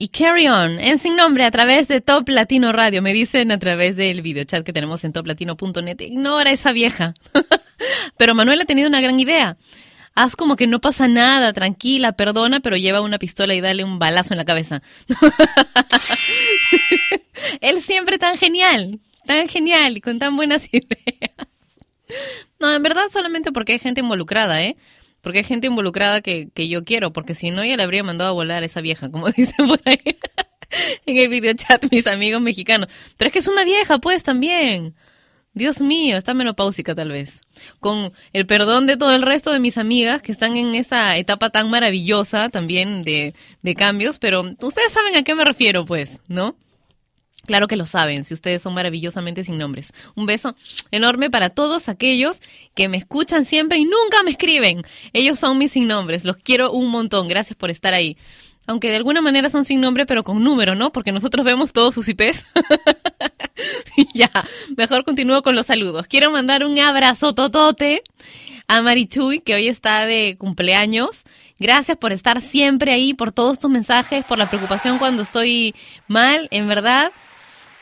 y 0.00 0.08
Carry 0.08 0.48
On 0.48 0.80
en 0.80 0.98
sin 0.98 1.14
nombre 1.14 1.44
a 1.44 1.50
través 1.50 1.86
de 1.86 2.00
Top 2.00 2.26
Latino 2.30 2.72
Radio. 2.72 3.02
Me 3.02 3.12
dicen 3.12 3.52
a 3.52 3.58
través 3.58 3.98
del 3.98 4.22
videochat 4.22 4.64
que 4.64 4.72
tenemos 4.72 5.04
en 5.04 5.12
toplatino.net. 5.12 6.00
Ignora 6.00 6.50
esa 6.50 6.72
vieja. 6.72 7.12
pero 8.16 8.34
Manuel 8.34 8.62
ha 8.62 8.64
tenido 8.64 8.88
una 8.88 9.02
gran 9.02 9.20
idea. 9.20 9.58
Haz 10.14 10.36
como 10.36 10.56
que 10.56 10.66
no 10.66 10.80
pasa 10.80 11.06
nada, 11.06 11.52
tranquila, 11.52 12.12
perdona, 12.12 12.60
pero 12.60 12.78
lleva 12.78 13.02
una 13.02 13.18
pistola 13.18 13.54
y 13.54 13.60
dale 13.60 13.84
un 13.84 13.98
balazo 13.98 14.32
en 14.32 14.38
la 14.38 14.46
cabeza. 14.46 14.80
Él 17.60 17.82
siempre 17.82 18.18
tan 18.18 18.38
genial, 18.38 19.00
tan 19.26 19.48
genial 19.48 19.98
y 19.98 20.00
con 20.00 20.18
tan 20.18 20.34
buenas 20.34 20.66
ideas. 20.72 21.46
No, 22.58 22.72
en 22.72 22.82
verdad 22.82 23.04
solamente 23.10 23.52
porque 23.52 23.72
hay 23.72 23.78
gente 23.78 24.00
involucrada, 24.00 24.62
¿eh? 24.62 24.78
Porque 25.20 25.38
hay 25.38 25.44
gente 25.44 25.66
involucrada 25.66 26.20
que, 26.20 26.48
que 26.54 26.68
yo 26.68 26.84
quiero, 26.84 27.12
porque 27.12 27.34
si 27.34 27.50
no 27.50 27.64
ya 27.64 27.76
le 27.76 27.82
habría 27.82 28.02
mandado 28.02 28.30
a 28.30 28.34
volar 28.34 28.62
a 28.62 28.66
esa 28.66 28.80
vieja, 28.80 29.10
como 29.10 29.30
dicen 29.36 29.66
por 29.66 29.80
ahí 29.84 30.18
en 31.06 31.16
el 31.16 31.28
videochat 31.28 31.90
mis 31.90 32.06
amigos 32.06 32.40
mexicanos. 32.40 32.88
Pero 33.16 33.28
es 33.28 33.32
que 33.32 33.38
es 33.40 33.48
una 33.48 33.64
vieja, 33.64 33.98
pues, 33.98 34.22
también. 34.22 34.94
Dios 35.52 35.80
mío, 35.80 36.16
está 36.16 36.32
menopáusica 36.32 36.94
tal 36.94 37.08
vez. 37.08 37.40
Con 37.80 38.12
el 38.32 38.46
perdón 38.46 38.86
de 38.86 38.96
todo 38.96 39.12
el 39.12 39.22
resto 39.22 39.52
de 39.52 39.58
mis 39.58 39.78
amigas 39.78 40.22
que 40.22 40.30
están 40.30 40.56
en 40.56 40.74
esa 40.76 41.16
etapa 41.16 41.50
tan 41.50 41.70
maravillosa 41.70 42.50
también 42.50 43.02
de, 43.02 43.34
de 43.62 43.74
cambios, 43.74 44.18
pero 44.20 44.42
ustedes 44.62 44.92
saben 44.92 45.16
a 45.16 45.24
qué 45.24 45.34
me 45.34 45.44
refiero, 45.44 45.84
pues, 45.84 46.22
¿no? 46.28 46.56
Claro 47.50 47.66
que 47.66 47.74
lo 47.74 47.84
saben, 47.84 48.24
si 48.24 48.32
ustedes 48.32 48.62
son 48.62 48.74
maravillosamente 48.74 49.42
sin 49.42 49.58
nombres. 49.58 49.92
Un 50.14 50.24
beso 50.24 50.54
enorme 50.92 51.30
para 51.30 51.50
todos 51.50 51.88
aquellos 51.88 52.38
que 52.76 52.88
me 52.88 52.96
escuchan 52.96 53.44
siempre 53.44 53.76
y 53.76 53.82
nunca 53.82 54.22
me 54.24 54.30
escriben. 54.30 54.82
Ellos 55.12 55.40
son 55.40 55.58
mis 55.58 55.72
sin 55.72 55.88
nombres, 55.88 56.24
los 56.24 56.36
quiero 56.36 56.70
un 56.70 56.90
montón, 56.90 57.26
gracias 57.26 57.56
por 57.56 57.68
estar 57.68 57.92
ahí. 57.92 58.16
Aunque 58.68 58.88
de 58.90 58.94
alguna 58.94 59.20
manera 59.20 59.50
son 59.50 59.64
sin 59.64 59.80
nombre, 59.80 60.06
pero 60.06 60.22
con 60.22 60.44
número, 60.44 60.76
¿no? 60.76 60.92
Porque 60.92 61.10
nosotros 61.10 61.44
vemos 61.44 61.72
todos 61.72 61.92
sus 61.92 62.08
IPs. 62.08 62.46
Ya, 64.14 64.30
mejor 64.76 65.04
continúo 65.04 65.42
con 65.42 65.54
los 65.54 65.66
saludos. 65.66 66.06
Quiero 66.06 66.30
mandar 66.30 66.64
un 66.64 66.78
abrazo 66.78 67.34
totote 67.34 68.02
a 68.68 68.80
Marichuy, 68.80 69.40
que 69.40 69.54
hoy 69.54 69.68
está 69.68 70.06
de 70.06 70.36
cumpleaños. 70.38 71.24
Gracias 71.58 71.98
por 71.98 72.12
estar 72.12 72.40
siempre 72.40 72.92
ahí, 72.92 73.12
por 73.12 73.32
todos 73.32 73.58
tus 73.58 73.70
mensajes, 73.70 74.24
por 74.24 74.38
la 74.38 74.48
preocupación 74.48 74.98
cuando 74.98 75.22
estoy 75.22 75.74
mal, 76.08 76.48
en 76.50 76.68
verdad. 76.68 77.12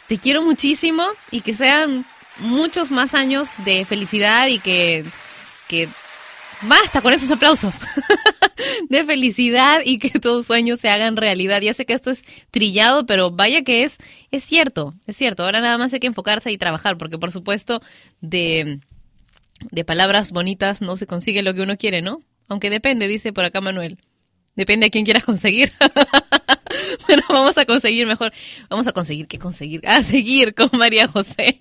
Te 0.09 0.19
quiero 0.19 0.43
muchísimo 0.43 1.05
y 1.31 1.43
que 1.43 1.55
sean 1.55 2.05
muchos 2.39 2.91
más 2.91 3.15
años 3.15 3.51
de 3.65 3.85
felicidad 3.85 4.49
y 4.49 4.59
que, 4.59 5.05
que 5.69 5.89
basta 6.63 7.01
con 7.03 7.13
esos 7.13 7.31
aplausos 7.31 7.77
de 8.89 9.05
felicidad 9.05 9.81
y 9.85 9.99
que 9.99 10.19
tus 10.19 10.47
sueños 10.47 10.81
se 10.81 10.89
hagan 10.89 11.17
realidad. 11.17 11.61
Ya 11.61 11.75
sé 11.75 11.87
que 11.87 11.93
esto 11.93 12.11
es 12.11 12.23
trillado, 12.51 13.07
pero 13.07 13.31
vaya 13.31 13.63
que 13.63 13.85
es, 13.85 13.99
es 14.31 14.45
cierto, 14.45 14.95
es 15.07 15.17
cierto. 15.17 15.45
Ahora 15.45 15.61
nada 15.61 15.79
más 15.79 15.93
hay 15.93 16.01
que 16.01 16.07
enfocarse 16.07 16.51
y 16.51 16.59
trabajar, 16.59 16.97
porque 16.97 17.19
por 17.19 17.31
supuesto 17.31 17.83
de, 18.21 18.81
de 19.71 19.85
palabras 19.85 20.33
bonitas 20.33 20.81
no 20.81 20.97
se 20.97 21.07
consigue 21.07 21.43
lo 21.43 21.55
que 21.55 21.63
uno 21.63 21.77
quiere, 21.77 22.03
¿no? 22.03 22.23
Aunque 22.49 22.71
depende, 22.71 23.09
dice 23.09 23.33
por 23.33 23.45
acá 23.45 23.61
Manuel. 23.61 23.99
Depende 24.57 24.87
a 24.87 24.91
quién 24.91 25.05
quieras 25.05 25.25
conseguir. 25.25 25.73
Pero 27.07 27.23
vamos 27.29 27.57
a 27.59 27.65
conseguir 27.67 28.07
mejor. 28.07 28.33
Vamos 28.69 28.87
a 28.87 28.93
conseguir 28.93 29.27
que 29.27 29.39
conseguir. 29.39 29.87
A 29.87 30.03
seguir 30.03 30.55
con 30.55 30.71
María 30.79 31.09
José. 31.09 31.61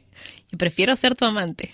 Yo 0.51 0.57
prefiero 0.57 0.95
ser 0.95 1.15
tu 1.15 1.25
amante. 1.25 1.73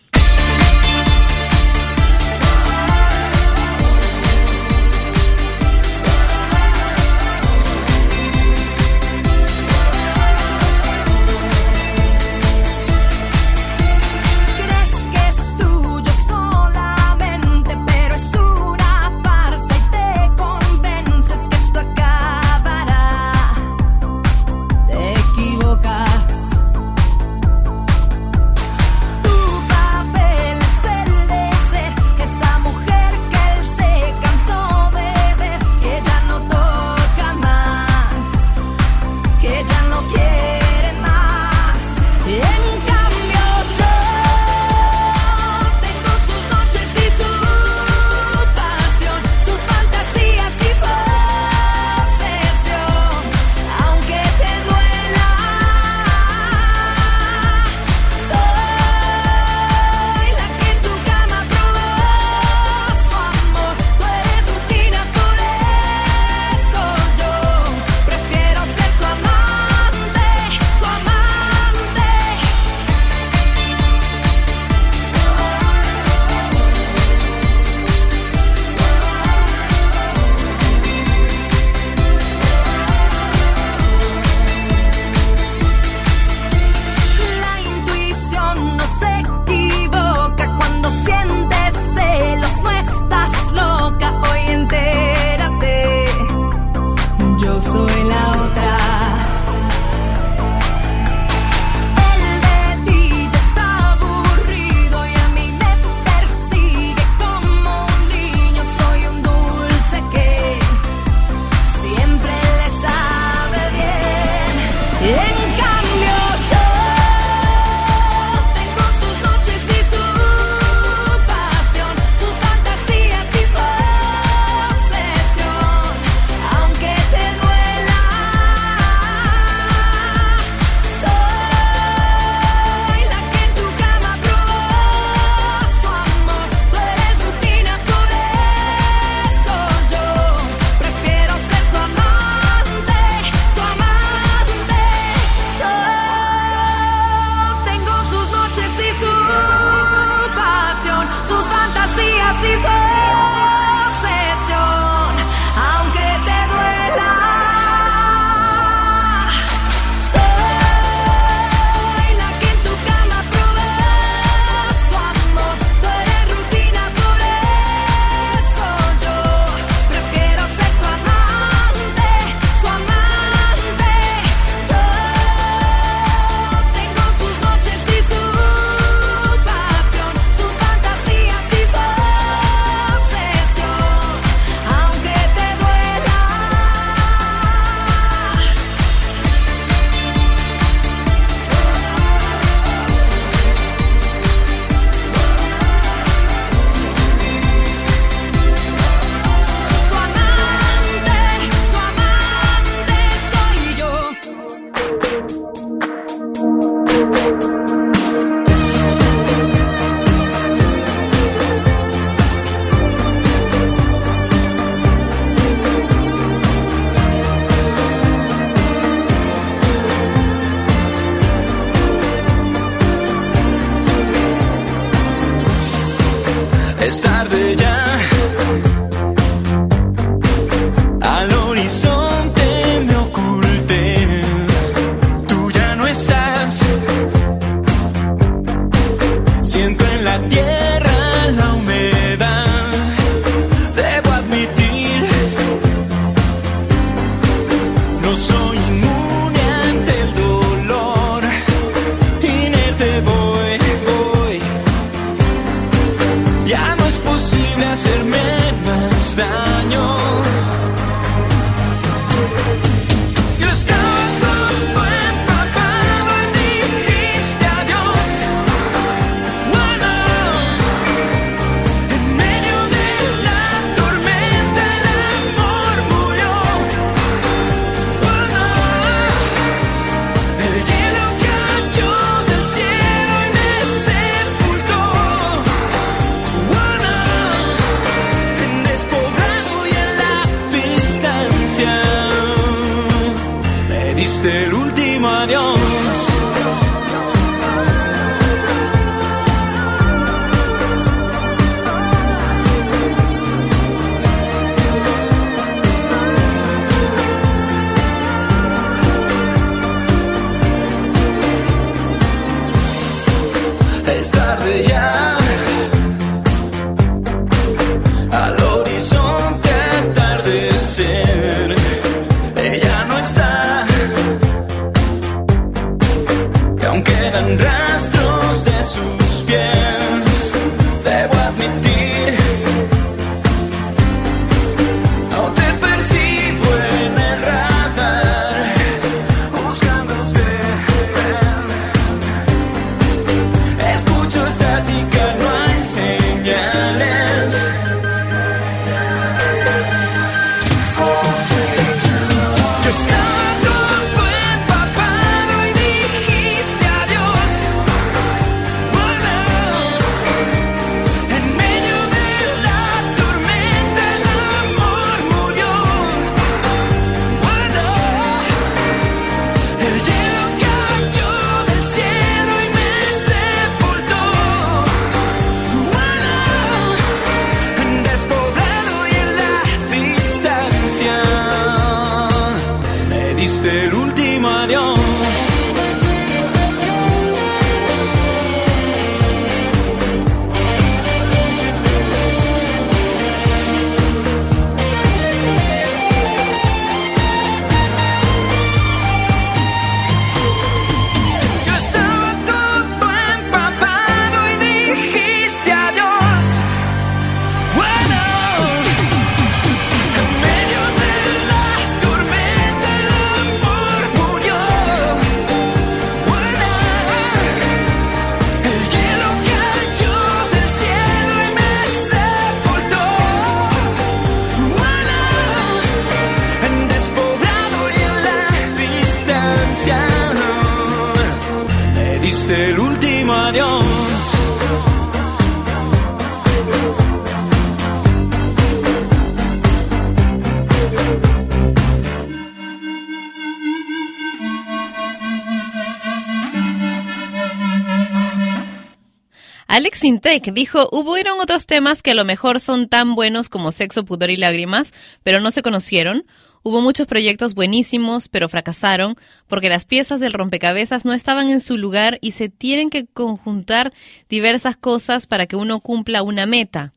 Dijo, 450.04 450.68
hubieron 450.74 451.22
otros 451.22 451.46
temas 451.46 451.82
que 451.82 451.92
a 451.92 451.96
lo 451.96 452.04
mejor 452.04 452.42
son 452.42 452.68
tan 452.68 452.94
buenos 452.94 453.30
como 453.30 453.54
Sexo, 453.54 453.86
Pudor 453.86 454.10
y 454.10 454.18
Lágrimas, 454.18 454.74
pero 455.02 455.22
no 455.22 455.32
se 455.32 455.42
conocieron. 455.42 456.06
Hubo 456.44 456.60
muchos 456.60 456.88
proyectos 456.88 457.36
buenísimos, 457.36 458.10
pero 458.10 458.28
fracasaron 458.28 458.96
porque 459.28 459.48
las 459.48 459.64
piezas 459.64 460.02
del 460.02 460.12
rompecabezas 460.12 460.84
no 460.84 460.92
estaban 460.92 461.30
en 461.30 461.40
su 461.40 461.58
lugar 461.58 462.00
y 462.02 462.12
se 462.12 462.28
tienen 462.28 462.70
que 462.70 462.86
conjuntar 462.86 463.72
diversas 464.10 464.58
cosas 464.58 465.08
para 465.08 465.26
que 465.26 465.38
uno 465.38 465.62
cumpla 465.62 466.04
una 466.04 466.26
meta. 466.26 466.74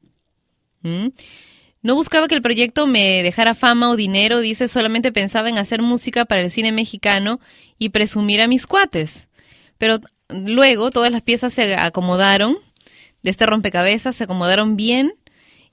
¿Mm? 0.82 1.08
No 1.82 1.94
buscaba 1.96 2.28
que 2.28 2.36
el 2.36 2.42
proyecto 2.42 2.86
me 2.86 3.24
dejara 3.24 3.54
fama 3.54 3.90
o 3.90 3.96
dinero, 3.96 4.38
dice, 4.38 4.68
solamente 4.68 5.10
pensaba 5.10 5.48
en 5.48 5.58
hacer 5.58 5.82
música 5.82 6.26
para 6.26 6.42
el 6.42 6.52
cine 6.52 6.70
mexicano 6.70 7.40
y 7.76 7.88
presumir 7.88 8.40
a 8.40 8.46
mis 8.46 8.68
cuates. 8.68 9.28
Pero 9.78 9.98
luego 10.28 10.90
todas 10.90 11.10
las 11.10 11.22
piezas 11.22 11.52
se 11.52 11.74
acomodaron, 11.74 12.58
de 13.22 13.30
este 13.30 13.46
rompecabezas 13.46 14.16
se 14.16 14.24
acomodaron 14.24 14.76
bien 14.76 15.14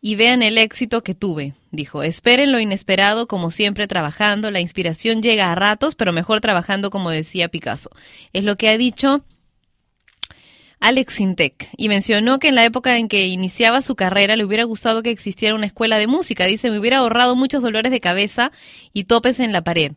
y 0.01 0.15
vean 0.15 0.43
el 0.43 0.57
éxito 0.57 1.01
que 1.01 1.15
tuve. 1.15 1.53
Dijo, 1.71 2.03
esperen 2.03 2.51
lo 2.51 2.59
inesperado 2.59 3.25
como 3.25 3.51
siempre 3.51 3.87
trabajando, 3.87 4.51
la 4.51 4.59
inspiración 4.59 5.21
llega 5.21 5.51
a 5.51 5.55
ratos, 5.55 5.95
pero 5.95 6.11
mejor 6.11 6.41
trabajando 6.41 6.89
como 6.89 7.09
decía 7.09 7.47
Picasso. 7.47 7.89
Es 8.33 8.43
lo 8.43 8.57
que 8.57 8.69
ha 8.69 8.77
dicho 8.77 9.23
Alex 10.83 11.13
Sintek 11.13 11.69
y 11.77 11.87
mencionó 11.87 12.39
que 12.39 12.49
en 12.49 12.55
la 12.55 12.65
época 12.65 12.97
en 12.97 13.07
que 13.07 13.27
iniciaba 13.27 13.79
su 13.79 13.95
carrera 13.95 14.35
le 14.35 14.43
hubiera 14.43 14.65
gustado 14.65 15.01
que 15.01 15.11
existiera 15.11 15.55
una 15.55 15.67
escuela 15.67 15.97
de 15.97 16.07
música. 16.07 16.45
Dice, 16.45 16.69
me 16.69 16.77
hubiera 16.77 16.97
ahorrado 16.97 17.37
muchos 17.37 17.63
dolores 17.63 17.89
de 17.89 18.01
cabeza 18.01 18.51
y 18.91 19.05
topes 19.05 19.39
en 19.39 19.53
la 19.53 19.63
pared 19.63 19.93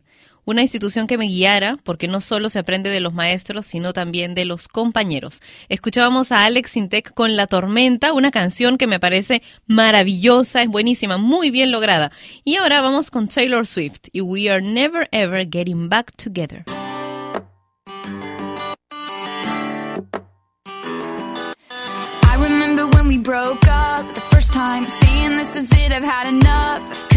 una 0.47 0.61
institución 0.61 1.07
que 1.07 1.17
me 1.17 1.27
guiara, 1.27 1.77
porque 1.83 2.07
no 2.07 2.21
solo 2.21 2.49
se 2.49 2.57
aprende 2.57 2.89
de 2.89 3.01
los 3.01 3.13
maestros, 3.13 3.65
sino 3.65 3.91
también 3.91 4.33
de 4.33 4.45
los 4.45 4.69
compañeros. 4.69 5.41
Escuchábamos 5.67 6.31
a 6.31 6.45
Alex 6.45 6.71
Sintec 6.71 7.13
con 7.13 7.35
La 7.35 7.47
Tormenta, 7.47 8.13
una 8.13 8.31
canción 8.31 8.77
que 8.77 8.87
me 8.87 8.97
parece 8.97 9.43
maravillosa, 9.65 10.61
es 10.61 10.69
buenísima, 10.69 11.17
muy 11.17 11.51
bien 11.51 11.69
lograda. 11.69 12.13
Y 12.45 12.55
ahora 12.55 12.79
vamos 12.79 13.11
con 13.11 13.27
Taylor 13.27 13.67
Swift 13.67 14.07
y 14.13 14.21
We 14.21 14.49
Are 14.49 14.61
Never 14.61 15.09
Ever 15.11 15.45
Getting 15.51 15.89
Back 15.89 16.15
Together. 16.15 16.63
I 22.23 22.37
remember 22.39 22.87
when 22.87 23.09
we 23.09 23.17
broke 23.17 23.67
up 23.67 24.05
the 24.13 24.21
first 24.21 24.53
time, 24.53 24.85
this 25.37 25.57
is 25.57 25.73
it, 25.73 25.91
I've 25.91 26.05
had 26.05 26.29
enough. 26.29 27.16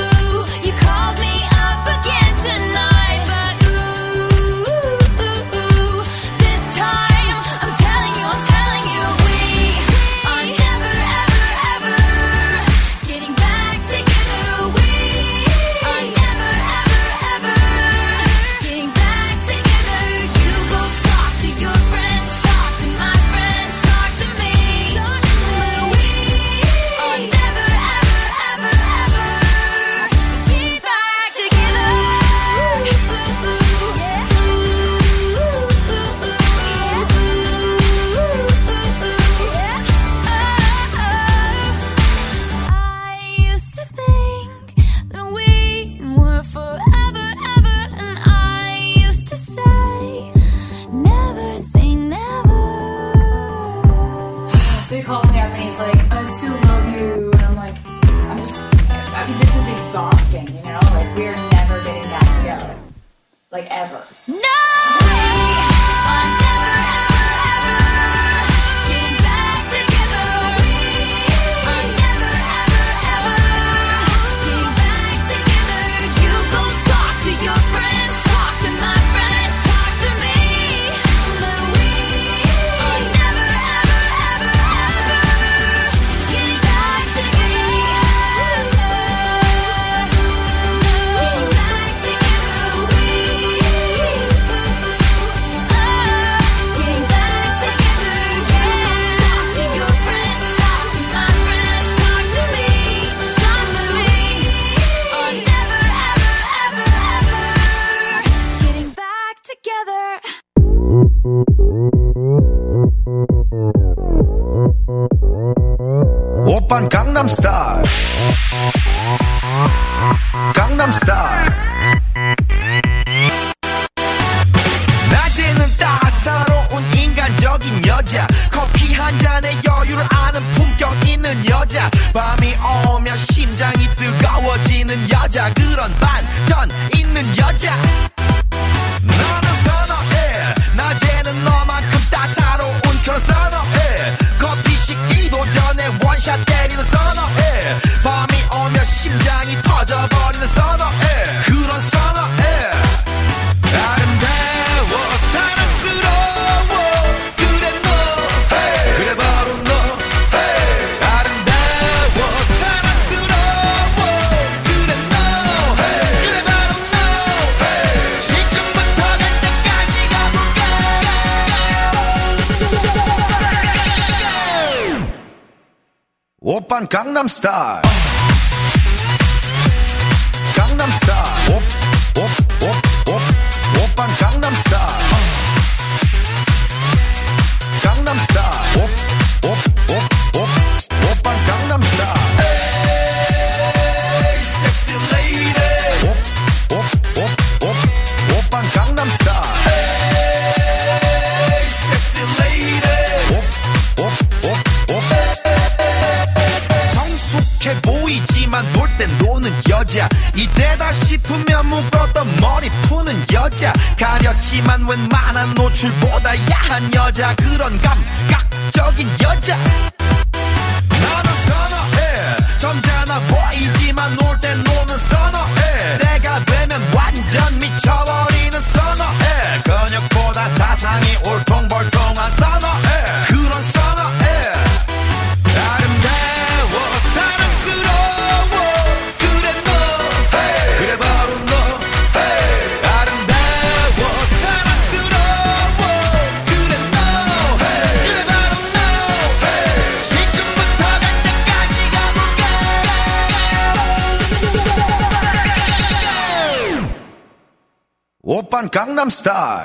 타일 258.40 258.68
강남스타일 258.70 259.62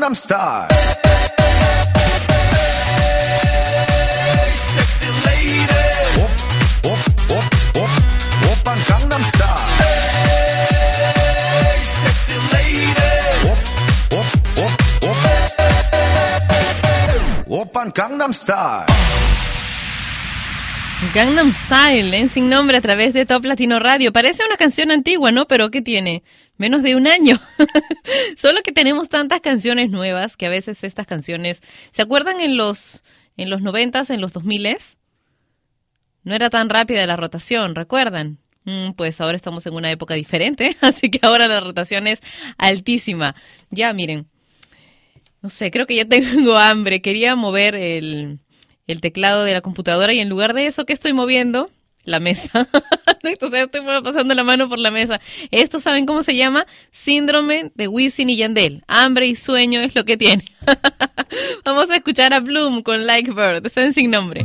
Gangnam 0.00 0.14
Style. 0.14 0.80
Gangnam 17.94 18.32
Style. 18.32 18.86
Gangnam 21.14 21.52
Style, 21.52 22.14
en 22.16 22.28
sin 22.28 22.48
nombre 22.48 22.76
a 22.76 22.80
través 22.80 23.12
de 23.12 23.26
Top 23.26 23.44
Latino 23.44 23.78
Radio. 23.78 24.12
Parece 24.12 24.44
una 24.46 24.56
canción 24.56 24.90
antigua, 24.90 25.32
¿no? 25.32 25.46
Pero 25.46 25.70
¿qué 25.70 25.82
tiene? 25.82 26.22
Menos 26.60 26.82
de 26.82 26.94
un 26.94 27.06
año. 27.06 27.40
Solo 28.36 28.60
que 28.62 28.70
tenemos 28.70 29.08
tantas 29.08 29.40
canciones 29.40 29.88
nuevas 29.88 30.36
que 30.36 30.44
a 30.44 30.50
veces 30.50 30.84
estas 30.84 31.06
canciones, 31.06 31.62
¿se 31.90 32.02
acuerdan 32.02 32.38
en 32.42 32.58
los 32.58 33.02
en 33.38 33.48
los 33.48 33.62
noventas, 33.62 34.10
en 34.10 34.20
los 34.20 34.34
dos 34.34 34.44
miles? 34.44 34.98
No 36.22 36.34
era 36.34 36.50
tan 36.50 36.68
rápida 36.68 37.06
la 37.06 37.16
rotación, 37.16 37.74
¿recuerdan? 37.74 38.40
Mm, 38.64 38.90
pues 38.90 39.22
ahora 39.22 39.36
estamos 39.36 39.64
en 39.64 39.72
una 39.72 39.90
época 39.90 40.12
diferente, 40.12 40.76
así 40.82 41.10
que 41.10 41.20
ahora 41.22 41.48
la 41.48 41.60
rotación 41.60 42.06
es 42.06 42.20
altísima. 42.58 43.34
Ya, 43.70 43.94
miren. 43.94 44.26
No 45.40 45.48
sé, 45.48 45.70
creo 45.70 45.86
que 45.86 45.96
ya 45.96 46.04
tengo 46.04 46.58
hambre. 46.58 47.00
Quería 47.00 47.36
mover 47.36 47.74
el, 47.74 48.38
el 48.86 49.00
teclado 49.00 49.44
de 49.44 49.54
la 49.54 49.62
computadora 49.62 50.12
y 50.12 50.18
en 50.18 50.28
lugar 50.28 50.52
de 50.52 50.66
eso, 50.66 50.84
¿qué 50.84 50.92
estoy 50.92 51.14
moviendo? 51.14 51.70
La 52.04 52.20
mesa. 52.20 52.66
Entonces 53.22 53.60
estoy 53.60 53.82
pasando 54.02 54.34
la 54.34 54.44
mano 54.44 54.68
por 54.68 54.78
la 54.78 54.90
mesa. 54.90 55.20
Esto, 55.50 55.78
¿saben 55.78 56.06
cómo 56.06 56.22
se 56.22 56.34
llama? 56.34 56.66
Síndrome 56.90 57.72
de 57.74 57.88
Wisin 57.88 58.30
y 58.30 58.36
Yandel. 58.36 58.82
Hambre 58.86 59.26
y 59.26 59.36
sueño 59.36 59.80
es 59.80 59.94
lo 59.94 60.04
que 60.04 60.16
tiene. 60.16 60.44
Vamos 61.64 61.90
a 61.90 61.96
escuchar 61.96 62.32
a 62.32 62.40
Bloom 62.40 62.82
con 62.82 63.06
Like 63.06 63.32
Bird. 63.32 63.66
Están 63.66 63.92
sin 63.92 64.10
nombre. 64.10 64.44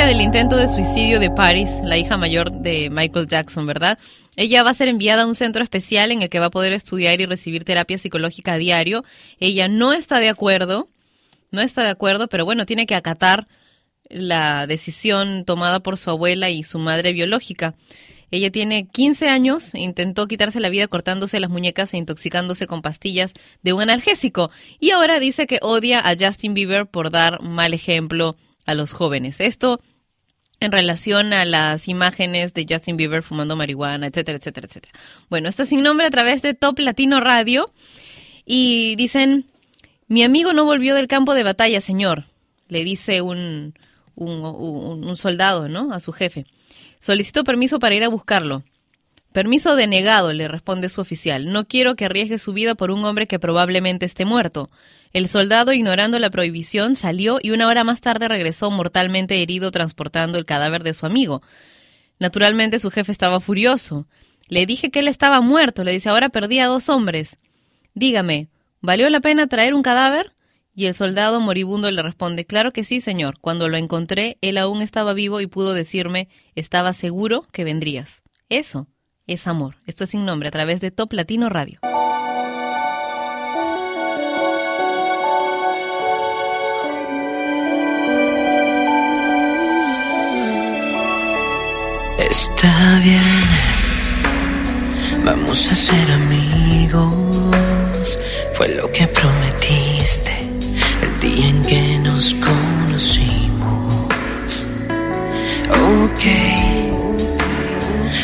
Del 0.00 0.22
intento 0.22 0.56
de 0.56 0.68
suicidio 0.68 1.20
de 1.20 1.30
Paris, 1.30 1.70
la 1.84 1.98
hija 1.98 2.16
mayor 2.16 2.50
de 2.50 2.88
Michael 2.90 3.26
Jackson, 3.26 3.66
¿verdad? 3.66 3.98
Ella 4.36 4.62
va 4.62 4.70
a 4.70 4.74
ser 4.74 4.88
enviada 4.88 5.22
a 5.22 5.26
un 5.26 5.34
centro 5.34 5.62
especial 5.62 6.10
en 6.10 6.22
el 6.22 6.30
que 6.30 6.40
va 6.40 6.46
a 6.46 6.50
poder 6.50 6.72
estudiar 6.72 7.20
y 7.20 7.26
recibir 7.26 7.62
terapia 7.62 7.98
psicológica 7.98 8.54
a 8.54 8.56
diario. 8.56 9.04
Ella 9.38 9.68
no 9.68 9.92
está 9.92 10.18
de 10.18 10.30
acuerdo, 10.30 10.88
no 11.50 11.60
está 11.60 11.84
de 11.84 11.90
acuerdo, 11.90 12.26
pero 12.28 12.44
bueno, 12.46 12.64
tiene 12.64 12.86
que 12.86 12.94
acatar 12.94 13.46
la 14.08 14.66
decisión 14.66 15.44
tomada 15.44 15.80
por 15.80 15.98
su 15.98 16.10
abuela 16.10 16.48
y 16.48 16.64
su 16.64 16.78
madre 16.78 17.12
biológica. 17.12 17.74
Ella 18.30 18.50
tiene 18.50 18.88
15 18.88 19.28
años, 19.28 19.74
intentó 19.74 20.26
quitarse 20.26 20.58
la 20.58 20.70
vida 20.70 20.88
cortándose 20.88 21.38
las 21.38 21.50
muñecas 21.50 21.92
e 21.92 21.98
intoxicándose 21.98 22.66
con 22.66 22.80
pastillas 22.80 23.34
de 23.62 23.74
un 23.74 23.82
analgésico 23.82 24.50
y 24.80 24.90
ahora 24.90 25.20
dice 25.20 25.46
que 25.46 25.58
odia 25.60 26.00
a 26.00 26.16
Justin 26.18 26.54
Bieber 26.54 26.86
por 26.86 27.10
dar 27.10 27.42
mal 27.42 27.74
ejemplo 27.74 28.36
a 28.66 28.74
los 28.74 28.92
jóvenes. 28.92 29.40
Esto 29.40 29.80
en 30.60 30.70
relación 30.72 31.32
a 31.32 31.44
las 31.44 31.88
imágenes 31.88 32.54
de 32.54 32.66
Justin 32.68 32.96
Bieber 32.96 33.22
fumando 33.22 33.56
marihuana, 33.56 34.06
etcétera, 34.06 34.38
etcétera, 34.38 34.66
etcétera. 34.68 34.92
Bueno, 35.28 35.48
esto 35.48 35.64
sin 35.64 35.82
nombre 35.82 36.06
a 36.06 36.10
través 36.10 36.40
de 36.42 36.54
Top 36.54 36.78
Latino 36.78 37.20
Radio 37.20 37.72
y 38.44 38.94
dicen, 38.96 39.46
mi 40.06 40.22
amigo 40.22 40.52
no 40.52 40.64
volvió 40.64 40.94
del 40.94 41.08
campo 41.08 41.34
de 41.34 41.42
batalla, 41.42 41.80
señor, 41.80 42.26
le 42.68 42.84
dice 42.84 43.22
un, 43.22 43.74
un, 44.14 44.44
un- 44.44 45.04
un 45.04 45.16
soldado, 45.16 45.68
¿no? 45.68 45.92
A 45.92 45.98
su 46.00 46.12
jefe. 46.12 46.46
Solicito 47.00 47.42
permiso 47.44 47.78
para 47.80 47.94
ir 47.96 48.04
a 48.04 48.08
buscarlo. 48.08 48.62
Permiso 49.32 49.74
denegado, 49.76 50.32
le 50.32 50.46
responde 50.46 50.88
su 50.90 51.00
oficial. 51.00 51.50
No 51.50 51.66
quiero 51.66 51.96
que 51.96 52.04
arriesgue 52.04 52.38
su 52.38 52.52
vida 52.52 52.74
por 52.74 52.90
un 52.90 53.04
hombre 53.04 53.26
que 53.26 53.38
probablemente 53.38 54.06
esté 54.06 54.24
muerto. 54.26 54.70
El 55.12 55.28
soldado, 55.28 55.72
ignorando 55.72 56.18
la 56.18 56.30
prohibición, 56.30 56.96
salió 56.96 57.38
y 57.42 57.50
una 57.50 57.68
hora 57.68 57.84
más 57.84 58.00
tarde 58.00 58.28
regresó 58.28 58.70
mortalmente 58.70 59.42
herido 59.42 59.70
transportando 59.70 60.38
el 60.38 60.46
cadáver 60.46 60.82
de 60.82 60.94
su 60.94 61.04
amigo. 61.04 61.42
Naturalmente 62.18 62.78
su 62.78 62.90
jefe 62.90 63.12
estaba 63.12 63.40
furioso. 63.40 64.06
Le 64.48 64.64
dije 64.64 64.90
que 64.90 65.00
él 65.00 65.08
estaba 65.08 65.40
muerto, 65.40 65.84
le 65.84 65.92
dice, 65.92 66.08
ahora 66.08 66.30
perdí 66.30 66.60
a 66.60 66.66
dos 66.66 66.88
hombres. 66.88 67.38
Dígame, 67.94 68.48
¿valió 68.80 69.08
la 69.10 69.20
pena 69.20 69.46
traer 69.46 69.74
un 69.74 69.82
cadáver? 69.82 70.32
Y 70.74 70.86
el 70.86 70.94
soldado 70.94 71.40
moribundo 71.40 71.90
le 71.90 72.02
responde, 72.02 72.46
claro 72.46 72.72
que 72.72 72.82
sí, 72.82 73.02
señor. 73.02 73.38
Cuando 73.40 73.68
lo 73.68 73.76
encontré, 73.76 74.38
él 74.40 74.56
aún 74.56 74.80
estaba 74.80 75.12
vivo 75.12 75.42
y 75.42 75.46
pudo 75.46 75.74
decirme, 75.74 76.28
estaba 76.54 76.94
seguro 76.94 77.46
que 77.52 77.64
vendrías. 77.64 78.22
Eso 78.48 78.88
es 79.26 79.46
amor. 79.46 79.76
Esto 79.86 80.04
es 80.04 80.10
sin 80.10 80.24
nombre 80.24 80.48
a 80.48 80.52
través 80.52 80.80
de 80.80 80.90
Top 80.90 81.12
Latino 81.12 81.50
Radio. 81.50 81.80
Está 92.18 93.00
bien, 93.02 93.22
vamos 95.24 95.66
a 95.70 95.74
ser 95.74 96.12
amigos. 96.12 98.18
Fue 98.54 98.68
lo 98.68 98.92
que 98.92 99.06
prometiste 99.08 100.32
el 101.02 101.18
día 101.20 101.48
en 101.48 101.64
que 101.64 101.98
nos 102.00 102.34
conocimos. 102.34 103.48
Ok, 105.70 106.24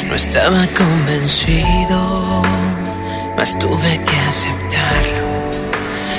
no 0.08 0.14
estaba 0.14 0.66
convencido, 0.76 2.42
mas 3.36 3.58
tuve 3.58 4.00
que 4.04 4.16
aceptarlo 4.28 5.28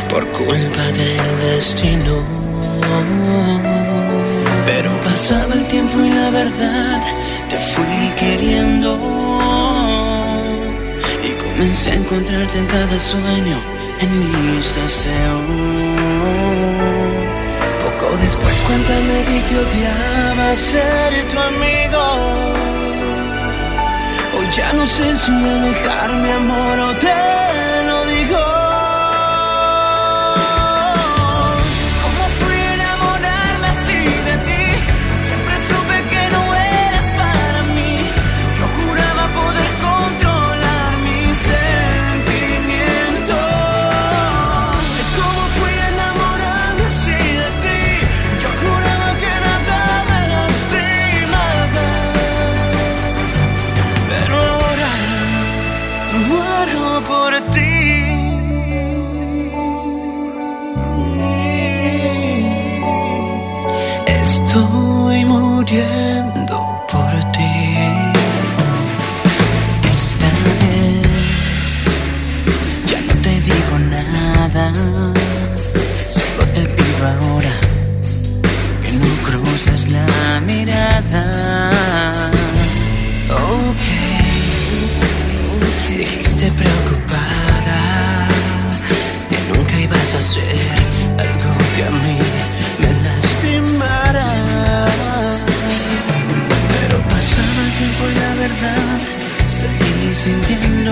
por 0.10 0.28
culpa 0.32 0.84
del 0.98 1.40
destino. 1.42 2.26
Pero 4.66 4.90
pasaba 5.04 5.54
el 5.54 5.68
tiempo 5.68 6.00
y 6.00 6.10
la 6.10 6.30
verdad 6.30 7.02
fui 7.60 8.14
queriendo. 8.18 8.98
Y 11.24 11.32
comencé 11.44 11.92
a 11.92 11.96
encontrarte 11.96 12.58
en 12.58 12.66
cada 12.68 13.00
sueño, 13.00 13.58
en 14.00 14.12
mis 14.32 14.76
deseos. 14.76 15.42
Poco 17.84 18.18
después 18.18 18.56
cuenta 18.68 18.94
me 19.10 19.20
di 19.30 19.40
que 19.48 19.56
odiaba 19.66 20.56
ser 20.56 21.28
tu 21.30 21.40
amigo. 21.40 22.04
Hoy 24.38 24.48
ya 24.56 24.74
no 24.74 24.86
sé 24.86 25.16
si 25.16 25.32
alejarme, 25.32 26.32
amor, 26.32 26.80
o 26.80 26.94
te 26.96 27.49
sintiendo. 100.24 100.92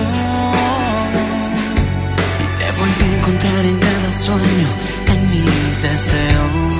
Y 2.42 2.46
te 2.60 2.68
volví 2.78 3.04
a 3.04 3.12
encontrar 3.18 3.64
en 3.72 3.78
cada 3.88 4.10
sueño, 4.12 4.68
en 5.12 5.20
mis 5.30 5.82
deseos. 5.82 6.74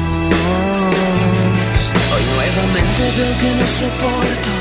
Hoy 2.13 2.25
nuevamente 2.35 3.03
veo 3.17 3.33
que 3.41 3.51
no 3.59 3.67
soporto 3.81 4.53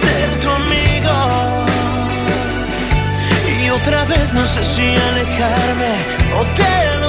ser 0.00 0.28
tu 0.42 0.48
amigo. 0.60 1.14
Y 3.62 3.70
otra 3.70 4.04
vez 4.04 4.32
no 4.32 4.44
sé 4.46 4.62
si 4.74 4.86
alejarme 5.10 5.92
o 6.38 6.40
te 6.58 7.05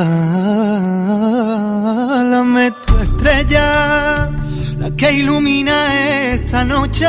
tu 2.87 2.99
estrella, 2.99 4.31
la 4.79 4.91
que 4.95 5.11
ilumina 5.11 6.33
esta 6.35 6.67
noche, 6.67 7.07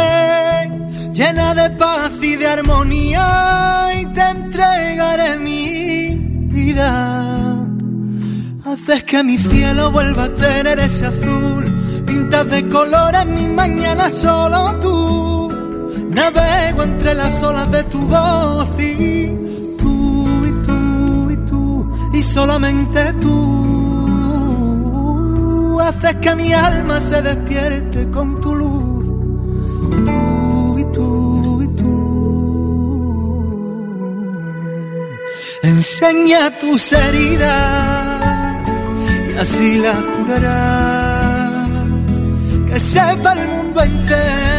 llena 1.12 1.54
de 1.54 1.70
paz 1.72 2.12
y 2.22 2.38
de 2.38 2.48
armonía, 2.48 3.90
y 4.00 4.06
te 4.06 4.22
entregaré 4.22 5.38
mi 5.38 6.16
vida. 6.48 7.68
Haces 8.66 9.04
que 9.04 9.22
mi 9.22 9.38
cielo 9.38 9.92
vuelva 9.92 10.24
a 10.24 10.30
tener 10.30 10.80
ese 10.80 11.08
azul, 11.08 11.66
pintas 12.06 12.50
de 12.50 12.70
colores 12.70 13.26
mi 13.26 13.50
mañana 13.50 14.10
solo 14.10 14.78
tú. 14.80 15.39
Navego 16.20 16.84
entre 16.84 17.14
las 17.14 17.42
olas 17.44 17.72
de 17.72 17.82
tu 17.86 18.00
voz 18.06 18.70
y 18.78 19.28
tú 19.80 20.46
y 20.50 20.52
tú 20.66 21.32
y 21.32 21.38
tú 21.50 21.66
y 22.14 22.22
solamente 22.22 23.14
tú. 23.22 23.40
Haces 25.80 26.16
que 26.16 26.36
mi 26.36 26.52
alma 26.52 27.00
se 27.00 27.22
despierte 27.22 28.12
con 28.12 28.36
tu 28.44 28.54
luz. 28.54 29.06
Tú 30.08 30.78
y 30.78 30.86
tú 30.96 31.62
y 31.66 31.68
tú. 31.80 31.96
Enseña 35.64 36.42
tus 36.60 36.92
heridas 36.92 38.70
y 39.32 39.38
así 39.38 39.78
las 39.86 40.00
curarás. 40.14 41.70
Que 42.68 42.78
sepa 42.80 43.32
el 43.34 43.48
mundo 43.48 43.82
entero 43.82 44.59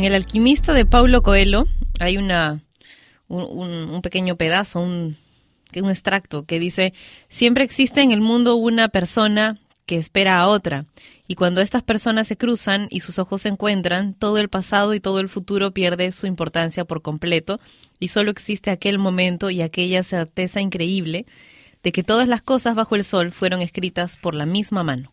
En 0.00 0.06
El 0.06 0.14
alquimista 0.14 0.72
de 0.72 0.86
Paulo 0.86 1.20
Coelho 1.20 1.66
hay 1.98 2.16
una 2.16 2.62
un, 3.28 4.00
pequeño 4.02 4.34
pedazo, 4.36 4.80
un, 4.80 5.18
un 5.76 5.90
extracto 5.90 6.46
que 6.46 6.58
dice, 6.58 6.94
siempre 7.28 7.64
existe 7.64 8.00
en 8.00 8.10
el 8.10 8.22
mundo 8.22 8.56
una 8.56 8.88
persona 8.88 9.58
que 9.84 9.96
espera 9.96 10.40
a 10.40 10.48
otra, 10.48 10.86
y 11.28 11.34
cuando 11.34 11.60
estas 11.60 11.82
personas 11.82 12.28
se 12.28 12.38
cruzan 12.38 12.86
y 12.88 13.00
sus 13.00 13.18
ojos 13.18 13.42
se 13.42 13.50
encuentran, 13.50 14.14
todo 14.14 14.38
el 14.38 14.48
pasado 14.48 14.94
y 14.94 15.00
todo 15.00 15.20
el 15.20 15.28
futuro 15.28 15.72
pierde 15.72 16.12
su 16.12 16.26
importancia 16.26 16.86
por 16.86 17.02
completo, 17.02 17.60
y 17.98 18.08
solo 18.08 18.30
existe 18.30 18.70
aquel 18.70 18.98
momento 18.98 19.50
y 19.50 19.60
aquella 19.60 20.02
certeza 20.02 20.62
increíble 20.62 21.26
de 21.82 21.92
que 21.92 22.04
todas 22.04 22.26
las 22.26 22.40
cosas 22.40 22.74
bajo 22.74 22.96
el 22.96 23.04
sol 23.04 23.32
fueron 23.32 23.60
escritas 23.60 24.16
por 24.16 24.34
la 24.34 24.46
misma 24.46 24.82
mano. 24.82 25.12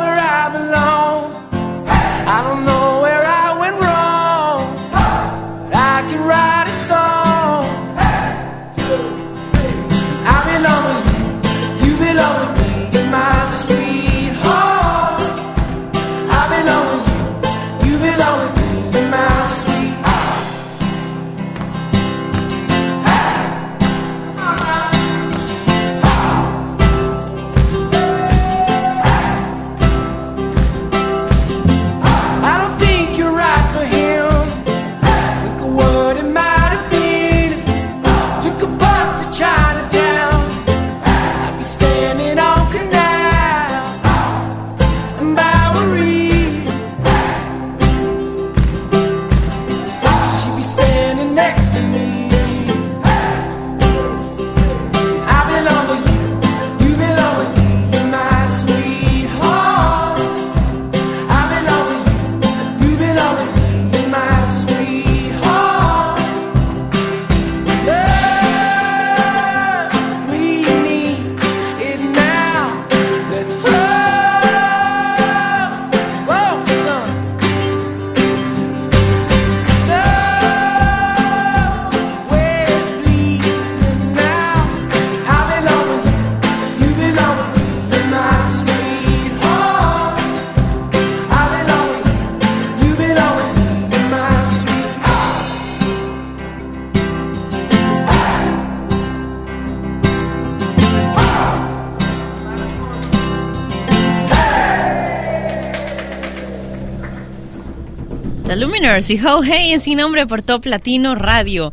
Y 108.91 109.25
Ho 109.25 109.41
Hey 109.41 109.71
en 109.71 109.79
sin 109.79 109.99
nombre 109.99 110.27
por 110.27 110.41
Top 110.41 110.65
Latino 110.65 111.15
Radio. 111.15 111.71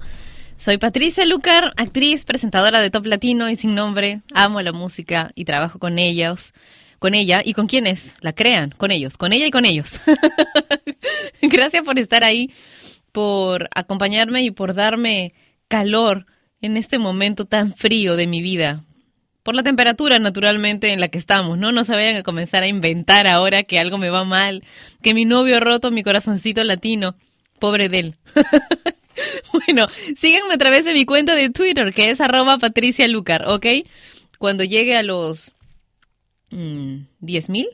Soy 0.55 0.79
Patricia 0.79 1.25
Lucar, 1.25 1.73
actriz, 1.77 2.25
presentadora 2.25 2.81
de 2.81 2.91
Top 2.91 3.07
Latino 3.07 3.51
y 3.51 3.57
sin 3.57 3.75
nombre. 3.75 4.21
Amo 4.35 4.61
la 4.63 4.71
música 4.71 5.33
y 5.35 5.45
trabajo 5.45 5.81
con 5.81 5.99
ellos, 5.99 6.55
con 7.01 7.15
ella 7.15 7.43
y 7.45 7.55
con 7.55 7.67
quienes 7.67 8.15
la 8.21 8.33
crean, 8.33 8.71
con 8.71 8.93
ellos, 8.93 9.17
con 9.17 9.33
ella 9.33 9.49
y 9.49 9.51
con 9.51 9.65
ellos. 9.65 10.01
Gracias 11.43 11.83
por 11.83 11.99
estar 11.99 12.23
ahí, 12.23 12.53
por 13.11 13.69
acompañarme 13.75 14.43
y 14.43 14.53
por 14.53 14.73
darme 14.73 15.35
calor 15.67 16.25
en 16.61 16.77
este 16.77 17.01
momento 17.01 17.47
tan 17.47 17.75
frío 17.75 18.15
de 18.15 18.29
mi 18.29 18.43
vida, 18.43 18.85
por 19.49 19.57
la 19.57 19.63
temperatura 19.63 20.19
naturalmente 20.19 20.93
en 20.93 21.01
la 21.01 21.09
que 21.09 21.17
estamos, 21.17 21.57
¿no? 21.57 21.73
No 21.73 21.83
se 21.83 21.95
vayan 21.95 22.17
a 22.17 22.23
comenzar 22.23 22.65
a 22.65 22.69
inventar 22.69 23.27
ahora 23.27 23.63
que 23.63 23.79
algo 23.79 23.97
me 23.97 24.11
va 24.11 24.25
mal, 24.25 24.63
que 25.03 25.15
mi 25.15 25.25
novio 25.25 25.57
ha 25.57 25.61
roto 25.61 25.91
mi 25.91 26.03
corazoncito 26.03 26.63
latino, 26.65 27.15
pobre 27.59 27.89
de 27.89 27.99
él. 27.99 28.15
bueno, 29.67 29.87
síganme 30.19 30.53
a 30.53 30.59
través 30.59 30.85
de 30.85 30.93
mi 30.93 31.07
cuenta 31.07 31.35
de 31.35 31.49
Twitter, 31.49 31.95
que 31.95 32.11
es 32.11 32.21
arroba 32.21 32.59
Patricia 32.59 33.09
Lucar, 33.09 33.47
¿ok? 33.49 33.65
Cuando 34.37 34.65
llegue 34.65 34.99
a 34.99 35.03
los 35.03 35.55
mm, 36.51 36.97
diez 37.21 37.49
mmm, 37.49 37.53
mil, 37.53 37.69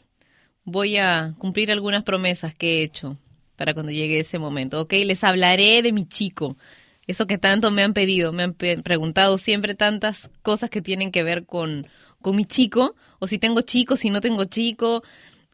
voy 0.62 0.98
a 0.98 1.34
cumplir 1.38 1.72
algunas 1.72 2.04
promesas 2.04 2.54
que 2.54 2.78
he 2.78 2.82
hecho 2.84 3.18
para 3.56 3.74
cuando 3.74 3.90
llegue 3.90 4.20
ese 4.20 4.38
momento, 4.38 4.80
¿ok? 4.80 4.92
Les 5.04 5.24
hablaré 5.24 5.82
de 5.82 5.90
mi 5.90 6.06
chico 6.06 6.56
eso 7.06 7.26
que 7.26 7.38
tanto 7.38 7.70
me 7.70 7.82
han 7.82 7.92
pedido, 7.92 8.32
me 8.32 8.44
han 8.44 8.54
preguntado 8.54 9.38
siempre 9.38 9.74
tantas 9.74 10.30
cosas 10.42 10.70
que 10.70 10.82
tienen 10.82 11.12
que 11.12 11.22
ver 11.22 11.44
con, 11.44 11.86
con 12.20 12.36
mi 12.36 12.44
chico, 12.44 12.94
o 13.18 13.26
si 13.26 13.38
tengo 13.38 13.60
chico, 13.60 13.96
si 13.96 14.10
no 14.10 14.20
tengo 14.20 14.44
chico, 14.44 15.02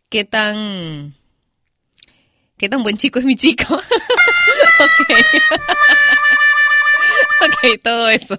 qué 0.08 0.24
tan 0.24 1.14
qué 2.56 2.68
tan 2.68 2.82
buen 2.82 2.98
chico 2.98 3.18
es 3.18 3.24
mi 3.24 3.36
chico. 3.36 3.74
ok. 3.74 3.80
ok, 7.46 7.82
todo 7.82 8.08
eso. 8.08 8.38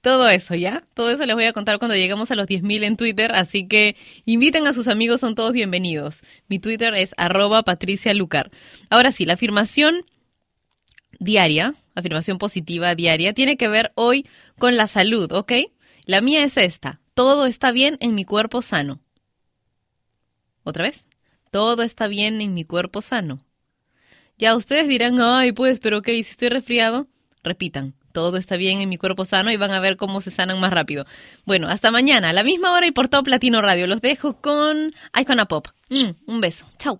Todo 0.00 0.28
eso, 0.28 0.54
¿ya? 0.54 0.82
Todo 0.94 1.10
eso 1.10 1.26
les 1.26 1.34
voy 1.34 1.44
a 1.44 1.52
contar 1.52 1.78
cuando 1.78 1.94
lleguemos 1.94 2.30
a 2.30 2.34
los 2.34 2.46
10.000 2.46 2.84
en 2.84 2.96
Twitter, 2.96 3.32
así 3.34 3.68
que 3.68 3.96
inviten 4.24 4.66
a 4.66 4.72
sus 4.72 4.88
amigos, 4.88 5.20
son 5.20 5.34
todos 5.34 5.52
bienvenidos. 5.52 6.22
Mi 6.48 6.58
Twitter 6.58 6.94
es 6.94 7.12
arroba 7.18 7.62
patricialucar. 7.62 8.50
Ahora 8.88 9.12
sí, 9.12 9.26
la 9.26 9.34
afirmación 9.34 10.06
diaria 11.18 11.74
afirmación 11.94 12.38
positiva 12.38 12.94
diaria, 12.94 13.34
tiene 13.34 13.56
que 13.56 13.68
ver 13.68 13.92
hoy 13.94 14.26
con 14.58 14.76
la 14.76 14.86
salud, 14.86 15.30
¿ok? 15.32 15.52
La 16.04 16.20
mía 16.20 16.44
es 16.44 16.56
esta, 16.56 17.00
todo 17.14 17.46
está 17.46 17.72
bien 17.72 17.96
en 18.00 18.14
mi 18.14 18.24
cuerpo 18.24 18.62
sano. 18.62 19.00
Otra 20.62 20.84
vez, 20.84 21.04
todo 21.50 21.82
está 21.82 22.06
bien 22.06 22.40
en 22.40 22.54
mi 22.54 22.64
cuerpo 22.64 23.00
sano. 23.00 23.44
Ya 24.38 24.56
ustedes 24.56 24.88
dirán, 24.88 25.20
ay, 25.20 25.52
pues, 25.52 25.80
pero 25.80 26.02
¿qué? 26.02 26.12
Si 26.22 26.30
estoy 26.30 26.48
resfriado? 26.48 27.08
Repitan, 27.42 27.94
todo 28.12 28.36
está 28.36 28.56
bien 28.56 28.80
en 28.80 28.88
mi 28.88 28.96
cuerpo 28.96 29.24
sano 29.24 29.50
y 29.50 29.56
van 29.56 29.70
a 29.70 29.80
ver 29.80 29.96
cómo 29.96 30.20
se 30.20 30.30
sanan 30.30 30.60
más 30.60 30.72
rápido. 30.72 31.06
Bueno, 31.44 31.68
hasta 31.68 31.90
mañana, 31.90 32.30
a 32.30 32.32
la 32.32 32.42
misma 32.42 32.72
hora 32.72 32.86
y 32.86 32.90
por 32.90 33.08
todo 33.08 33.22
Platino 33.22 33.62
Radio. 33.62 33.86
Los 33.86 34.00
dejo 34.00 34.40
con 34.40 34.92
Icona 35.18 35.46
Pop. 35.46 35.68
Mm, 35.90 36.10
un 36.26 36.40
beso. 36.40 36.66
Chao. 36.78 36.98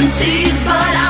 guarantees, 0.00 0.64
but 0.64 0.96
I'm 0.96 1.09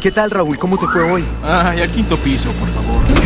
¿Qué 0.00 0.10
tal, 0.10 0.30
Raúl? 0.30 0.58
¿Cómo 0.58 0.78
te 0.78 0.86
fue 0.86 1.02
hoy? 1.02 1.24
Ah, 1.44 1.68
Ay, 1.70 1.82
al 1.82 1.90
quinto 1.90 2.16
piso, 2.16 2.50
por 2.52 2.68
favor. 2.68 3.19